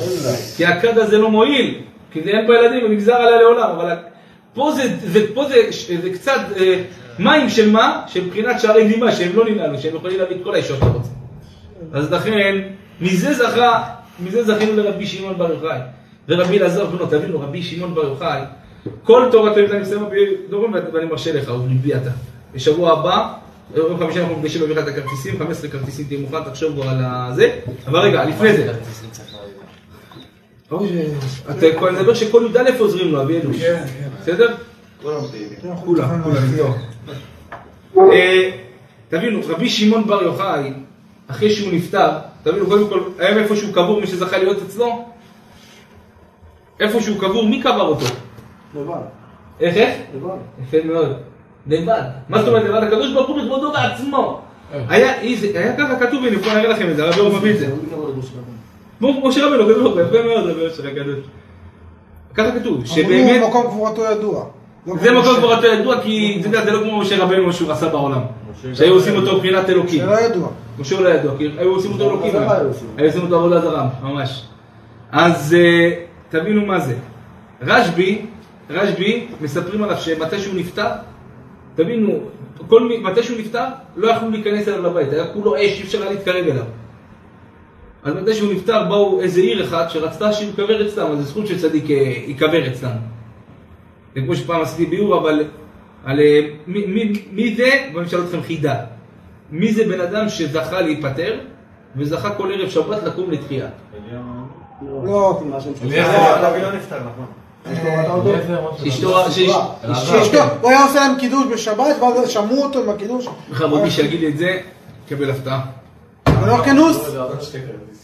כי 0.58 0.66
הכד 0.66 0.98
הזה 0.98 1.18
לא 1.18 1.32
מועיל, 1.32 1.82
כי 2.12 2.20
אין 2.20 2.48
פה 2.48 2.56
ילדים 2.56 2.86
ונגזר 2.86 3.16
עליה 3.16 3.42
לעולם, 3.42 3.70
אבל 3.70 3.96
פה 4.54 4.72
זה, 4.72 4.98
זה, 5.02 5.34
פה 5.34 5.46
זה, 5.46 5.56
זה 6.02 6.10
קצת 6.14 6.42
אה, 6.58 6.84
מים 7.20 7.50
של 7.50 7.72
מה? 7.72 8.02
של 8.08 8.26
מבחינת 8.26 8.60
שערי 8.60 8.96
דמעה, 8.96 9.12
שהם 9.12 9.36
לא 9.36 9.50
ננעלו, 9.50 9.78
שהם 9.80 9.96
יכולים 9.96 10.20
להביא 10.20 10.36
את 10.36 10.42
כל 10.44 10.54
האישות 10.54 10.78
שאתה 10.80 10.92
רוצה. 10.92 11.10
אז 11.94 12.14
לכן, 12.14 12.58
מזה 13.02 13.34
זכה, 13.34 13.84
מזה 14.20 14.44
זכינו 14.44 14.76
לרבי 14.76 15.08
שמעון 15.08 15.38
בר 15.38 15.52
יוחאי. 15.52 15.80
ורבי 16.30 16.58
אלעזר 16.60 16.86
בנו, 16.86 17.06
תבינו, 17.06 17.42
רבי 17.42 17.64
שמעון 17.64 17.96
בר 17.96 18.04
יוחאי, 18.04 18.42
כל 19.04 19.28
תורתו 19.32 19.60
אני 19.60 19.80
מסיים 19.80 20.06
בדורים 20.48 20.74
ואני 20.94 21.06
מרשה 21.06 21.34
לך, 21.34 21.50
ובליבי 21.50 21.96
אתה. 21.96 22.10
בשבוע 22.54 22.92
הבא, 22.92 23.34
יום 23.76 24.00
חמישי 24.00 24.20
אנחנו 24.20 24.36
נפגשים 24.36 24.62
בברכת 24.62 24.88
הכרטיסים, 24.88 25.40
15 25.40 25.70
כרטיסים 25.70 26.06
תהיה 26.06 26.20
מוכן, 26.20 26.44
תחשוב 26.44 26.74
כבר 26.74 26.90
על 26.90 26.98
הזה. 27.04 27.60
אבל 27.88 28.00
רגע, 28.00 28.26
לפני 28.26 28.58
זה. 28.58 28.74
אתה 31.50 31.66
כבר 31.78 31.92
מדבר 31.92 32.14
שכל 32.14 32.48
י"א 32.56 32.70
עוזרים 32.80 33.12
לו, 33.12 33.22
אבי 33.22 33.40
אלוש. 33.40 33.58
בסדר? 34.22 34.56
כולם 35.02 35.22
פעילים. 35.32 35.76
כולם, 35.86 36.24
כולם, 36.24 36.46
זהו. 36.56 36.74
אה, 38.12 38.52
תבינו, 39.10 39.40
רבי 39.48 39.70
שמעון 39.70 40.08
בר 40.08 40.24
יוחאי, 40.24 40.74
אחרי 41.28 41.50
שהוא 41.50 41.74
נפטר, 41.74 42.10
תבינו, 42.44 42.66
קודם 42.66 42.88
כל, 42.90 43.00
היום 43.20 43.38
איפה 43.38 43.56
שהוא 43.56 43.74
קבור, 43.74 44.02
מי 44.02 44.08
שזכה 44.08 44.38
להיות 44.38 44.58
אצלו, 44.68 45.06
איפה 46.80 47.02
שהוא 47.02 47.18
קבור, 47.20 47.46
מי 47.48 47.62
קבר 47.62 47.82
אותו? 47.88 48.06
לבד. 48.76 48.94
איך, 49.60 49.76
איך? 49.78 49.96
לבד. 50.16 50.38
יפה 50.64 50.78
מאוד. 50.88 51.14
לבד. 51.68 52.02
מה 52.30 52.40
זאת 52.40 52.48
אומרת 52.48 52.64
לבד? 52.64 52.84
הקדוש 52.84 53.14
ברוך 53.14 53.28
הוא 53.30 53.38
בכבודו 53.42 53.72
בעצמו. 53.72 54.42
היה 54.90 55.22
איזה- 55.22 55.48
היה 55.60 55.78
ככה 55.78 56.00
כתוב, 56.08 56.26
הנה, 56.26 56.38
בואו 56.38 56.54
נראה 56.56 56.68
לכם 56.68 56.90
את 56.90 56.96
זה, 56.96 57.04
הרב 57.04 57.18
יורם 57.18 57.36
מביא 57.36 57.52
את 57.54 57.60
זה. 57.60 57.68
כמו 59.00 59.28
משה 59.28 59.46
רבנו, 59.48 59.64
כתוב, 59.76 60.00
יפה 60.00 60.24
מאוד, 60.24 60.50
רבי 60.50 60.62
יוסף 60.62 60.84
הקדוש. 60.86 61.18
ככה 62.34 62.52
כתוב, 62.60 62.74
אמרו, 62.74 62.88
שבאמת... 62.88 63.42
מקום 63.50 63.64
קבורתו 63.68 64.02
ידוע. 64.12 64.46
זה 65.02 65.12
מקום 65.12 65.36
יותר 65.42 65.68
ידוע, 65.74 66.02
כי 66.02 66.42
אתה 66.50 66.66
זה 66.66 66.72
לא 66.72 66.84
כמו 66.84 67.00
משה 67.00 67.24
רבנו 67.24 67.54
שהוא 67.54 67.72
עשה 67.72 67.90
בעולם. 67.90 68.22
שהיו 68.74 68.94
עושים 68.94 69.16
אותו 69.16 69.36
מבחינת 69.38 69.70
אלוקים. 69.70 70.00
זה 70.00 70.06
לא 70.06 70.20
ידוע. 70.20 70.48
משה 70.80 71.00
לא 71.00 71.10
ידוע, 71.10 71.38
כי 71.38 71.50
היו 71.58 71.76
עושים 71.76 71.92
אותו 71.92 72.10
אלוקים. 72.10 72.32
זרה 72.32 72.58
היו 72.58 72.68
עושים. 72.68 73.22
אותו 73.22 73.36
עבודה 73.36 73.62
זרה, 73.62 73.90
ממש. 74.04 74.46
אז 75.12 75.54
אה, 75.54 75.92
תבינו 76.30 76.66
מה 76.66 76.80
זה. 76.80 76.96
רשב"י, 77.62 78.22
רשב"י, 78.70 79.28
מספרים 79.42 79.84
עליו 79.84 79.98
שמתי 79.98 80.40
שהוא 80.40 80.56
נפטר, 80.56 80.90
תבינו, 81.76 82.20
כל 82.68 82.90
מתי 83.04 83.24
שהוא 83.24 83.40
נפטר, 83.40 83.66
לא 83.96 84.12
יכלו 84.12 84.30
להיכנס 84.30 84.68
אליו 84.68 84.84
לבית, 84.84 85.14
היה 85.14 85.28
כולו 85.34 85.56
אש, 85.56 85.60
אי 85.62 85.84
אפשר 85.84 86.02
היה 86.02 86.12
להתקרב 86.12 86.48
אליו. 86.48 86.66
אז 88.04 88.14
מתי 88.16 88.34
שהוא 88.34 88.54
נפטר, 88.54 88.84
באו 88.90 89.22
איזה 89.22 89.42
עיר 89.42 89.66
אחת 89.66 89.90
שרצתה 89.90 90.34
שהוא 90.34 90.48
ייקבר 90.48 90.88
אצלם, 90.88 91.12
אז 91.12 91.18
זה 91.18 91.24
זכות 91.24 91.48
שצדיק 91.48 91.92
אה, 91.92 91.96
ייקבר 92.28 92.68
אצלם. 92.68 92.98
זה 94.16 94.22
כמו 94.22 94.36
שפעם 94.36 94.62
עשיתי 94.62 94.86
ביאור, 94.86 95.18
אבל 95.18 95.44
על 96.06 96.20
מי, 96.68 96.86
מי, 96.86 97.14
מי 97.32 97.56
זה, 97.56 97.70
בואו 97.92 98.04
נשאל 98.04 98.20
אתכם 98.22 98.42
חידה. 98.42 98.76
מי 99.52 99.74
זה 99.74 99.84
בן 99.84 100.02
אדם 100.02 100.30
שזכה 100.30 100.82
להיפטר, 100.82 101.40
וזכה 101.96 102.30
כל 102.30 102.52
ערב 102.54 102.70
שבת 102.70 103.04
לקום 103.04 103.32
לתחייה? 103.32 103.68
לא. 104.82 105.42
לא 106.62 106.74
נפטר, 106.76 106.98
נכון. 107.00 107.26
הוא 110.62 110.70
היה 110.70 110.84
עושה 110.84 111.00
להם 111.00 111.16
קידוש 111.20 111.46
בשבת, 111.54 111.96
ואז 112.02 112.30
שמעו 112.30 112.64
אותו 112.64 112.80
עם 112.80 112.90
הקידוש. 112.90 113.28
מי 113.84 113.92
שיגיד 113.92 114.20
לי 114.20 114.28
את 114.28 114.38
זה, 114.38 114.60
יקבל 115.06 115.30
הפתעה. 115.32 115.62
בן 116.26 116.50
אורקנוס? 116.50 117.16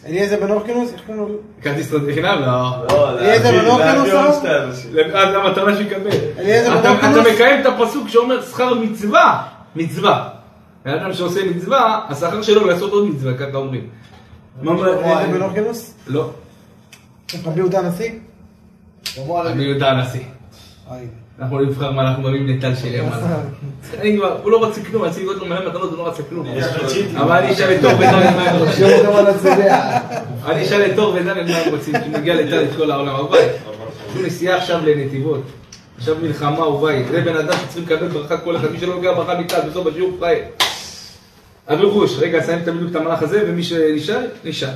אליעזר 0.05 0.39
בן 0.39 0.51
אורקנוס? 0.51 0.93
איך 0.93 1.01
קוראים 1.05 1.23
לו? 1.23 1.35
כרטיס 1.61 1.91
חינם? 2.13 2.41
לא. 2.41 3.19
אליעזר 3.19 3.51
בן 3.51 3.67
אורקנוס? 3.67 4.09
אז 5.13 5.35
המטרה 5.35 5.75
שיקבל. 5.75 6.09
אתה? 6.79 7.11
אתה 7.11 7.21
מקיים 7.33 7.61
את 7.61 7.65
הפסוק 7.65 8.09
שאומר 8.09 8.41
שכר 8.41 8.73
מצווה, 8.73 9.43
מצווה. 9.75 10.29
בן 10.85 10.91
אדם 10.91 11.13
שעושה 11.13 11.39
מצווה, 11.55 12.05
השכר 12.09 12.41
שלו 12.41 12.67
לעשות 12.67 12.91
עוד 12.91 13.07
מצווה, 13.07 13.33
ככה 13.33 13.57
אומרים. 13.57 13.87
אורקנוס? 15.41 15.93
לא, 16.07 16.29
רבי 17.45 17.59
יהודה 17.59 17.79
הנשיא? 17.79 18.11
אני 19.45 19.63
יודע 19.63 19.87
הנשיא. 19.87 20.23
אנחנו 21.39 21.59
לא 21.59 21.65
נבחר 21.65 21.91
מה 21.91 22.01
אנחנו 22.01 22.23
מביאים 22.23 22.49
נטל 22.49 22.75
של 22.75 22.87
ימין. 22.87 23.09
אני 24.01 24.17
כבר, 24.17 24.39
הוא 24.43 24.51
לא 24.51 24.57
רוצה 24.57 24.81
כלום, 24.83 25.03
אני 25.03 25.11
צריך 25.11 25.25
להיות 25.25 25.41
לו 25.41 25.45
מלא 25.45 25.69
מתנות, 25.69 25.89
הוא 25.89 25.97
לא 25.97 26.07
רוצה 26.07 26.23
כלום. 26.23 26.47
אבל 27.17 27.37
אני 27.37 27.53
אשאל 27.53 27.75
את 27.75 27.81
תור 27.81 27.95
ודן 27.95 28.35
מה 28.35 28.49
הם 28.49 28.59
רוצים. 28.59 28.85
אני 30.45 30.63
אשאל 30.63 30.91
את 30.91 30.95
תור 30.95 31.13
ודן 31.13 31.47
מה 31.47 31.57
הם 31.57 31.75
רוצים, 31.75 31.93
כשנגיע 32.01 32.35
לטל 32.35 32.63
את 32.63 32.69
כל 32.77 32.91
העולם. 32.91 33.15
אבל 33.15 33.37
יש 33.39 34.15
לנו 34.15 34.25
נסיעה 34.27 34.57
עכשיו 34.57 34.79
לנתיבות. 34.85 35.41
עכשיו 35.97 36.15
מלחמה 36.21 36.67
וביי. 36.67 37.05
זה 37.11 37.21
בן 37.21 37.35
אדם 37.35 37.57
שצריכים 37.57 37.83
לקבל 37.83 38.07
ברכה 38.07 38.37
כל 38.37 38.55
אחד. 38.55 38.71
מי 38.71 38.79
שלא 38.79 38.95
נוגע 38.95 39.13
ברכה 39.13 39.39
מכאן, 39.39 39.59
בסוף 39.69 39.87
השיעור 39.87 40.11
פראייר. 40.19 40.43
חוש, 41.91 42.19
רגע, 42.19 42.39
נסיים 42.39 42.59
את 42.59 42.67
בדיוק 42.67 42.91
את 42.91 42.95
המהלך 42.95 43.23
הזה, 43.23 43.43
ומי 43.47 43.63
שנשאר, 43.63 44.21
נשאר. 44.45 44.69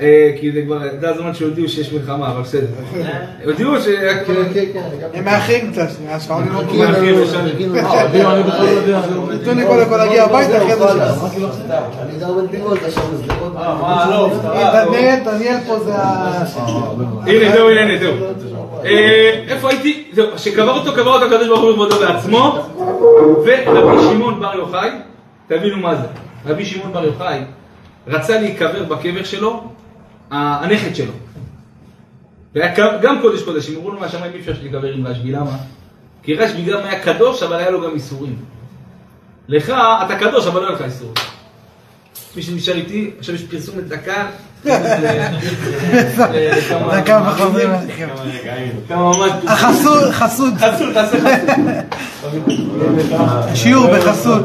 אה, 0.00 0.30
כי 0.40 0.52
זה 0.52 0.62
כבר, 0.66 0.78
זה 1.00 1.10
הזמן 1.10 1.34
שהודיעו 1.34 1.68
שיש 1.68 1.92
מלחמה, 1.92 2.30
אבל 2.30 2.42
בסדר. 2.42 2.66
הודיעו 3.44 3.80
ש... 3.80 3.84
כן, 3.86 4.34
כן, 4.54 4.64
כן. 4.72 4.80
הם 5.14 5.24
מאחרים 5.24 5.72
קצת, 5.72 5.88
השעון 6.08 6.48
לא. 6.52 6.58
אה, 6.58 6.98
אני 6.98 8.42
בכלל 8.42 8.64
לא 8.64 8.70
יודע. 8.70 9.00
נתנו 9.34 9.54
לי 9.54 9.66
קודם 9.66 9.88
כל 9.88 9.96
להגיע 9.96 10.24
הביתה, 10.24 10.56
אחרי 10.56 10.76
זה. 10.76 11.02
אני 12.02 12.18
גר 12.20 12.32
בנתיבות, 12.32 12.78
עכשיו 12.82 13.04
בשדרות. 13.04 13.54
מה, 13.54 14.06
לא, 14.10 14.30
דניאל, 14.90 15.16
דניאל 15.24 15.56
פה 15.66 15.78
זה 15.78 15.94
ה... 15.94 16.44
הנה, 17.26 17.52
זהו, 17.52 17.68
הנה, 17.68 17.98
זהו. 17.98 18.14
אה, 18.84 19.44
איפה 19.48 19.70
הייתי? 19.70 20.04
זהו, 20.12 20.26
שקבר 20.36 20.78
אותו, 20.78 20.92
קבר 20.92 21.14
אותו 21.14 21.24
הקדוש 21.24 21.48
ברוך 21.48 21.60
הוא 21.60 21.70
בכבודו 21.70 21.96
בעצמו, 21.98 22.58
ורבי 23.44 24.02
שמעון 24.02 24.40
בר 24.40 24.54
יוחאי, 24.54 24.90
תבינו 25.48 25.76
מה 25.76 25.96
זה. 25.96 26.06
רבי 26.46 26.64
שמעון 26.64 26.92
בר 26.92 27.04
יוחאי 27.04 27.40
רצה 28.06 28.40
להיקבר 28.40 28.84
בקבר 28.84 29.24
שלו, 29.24 29.64
הנכד 30.30 30.94
שלו. 30.94 31.12
והיה 32.54 32.72
גם 33.02 33.18
קודש 33.22 33.42
קודשים, 33.42 33.76
אמרו 33.78 33.90
לו 33.90 34.00
מהשמיים 34.00 34.32
אי 34.34 34.40
אפשר 34.40 34.52
להיקבר 34.62 34.92
עם 34.92 35.06
רשב"י, 35.06 35.32
למה? 35.32 35.56
כי 36.22 36.34
רשב"י 36.34 36.62
גם 36.62 36.78
היה 36.84 37.00
קדוש, 37.02 37.42
אבל 37.42 37.56
היה 37.56 37.70
לו 37.70 37.82
גם 37.82 37.90
איסורים. 37.94 38.36
לך, 39.48 39.70
אתה 40.06 40.16
קדוש, 40.18 40.46
אבל 40.46 40.60
לא 40.60 40.66
היה 40.66 40.74
לך 40.74 40.82
איסורים. 40.82 41.14
מי 42.36 42.42
שנשאר 42.42 42.74
איתי, 42.74 43.10
עכשיו 43.18 43.34
יש 43.34 43.42
פרסומת 43.42 43.88
דקה. 43.94 44.26
לכמה- 44.64 44.76
דקה 47.00 47.22
וחוזרים. 47.28 47.70
החסות, 49.46 50.10
חסות, 50.12 50.54
חסות, 50.58 50.94
תעשה 50.94 51.18
חסות. 51.20 51.54
שיעור 53.54 53.86
בחסות. 53.96 54.44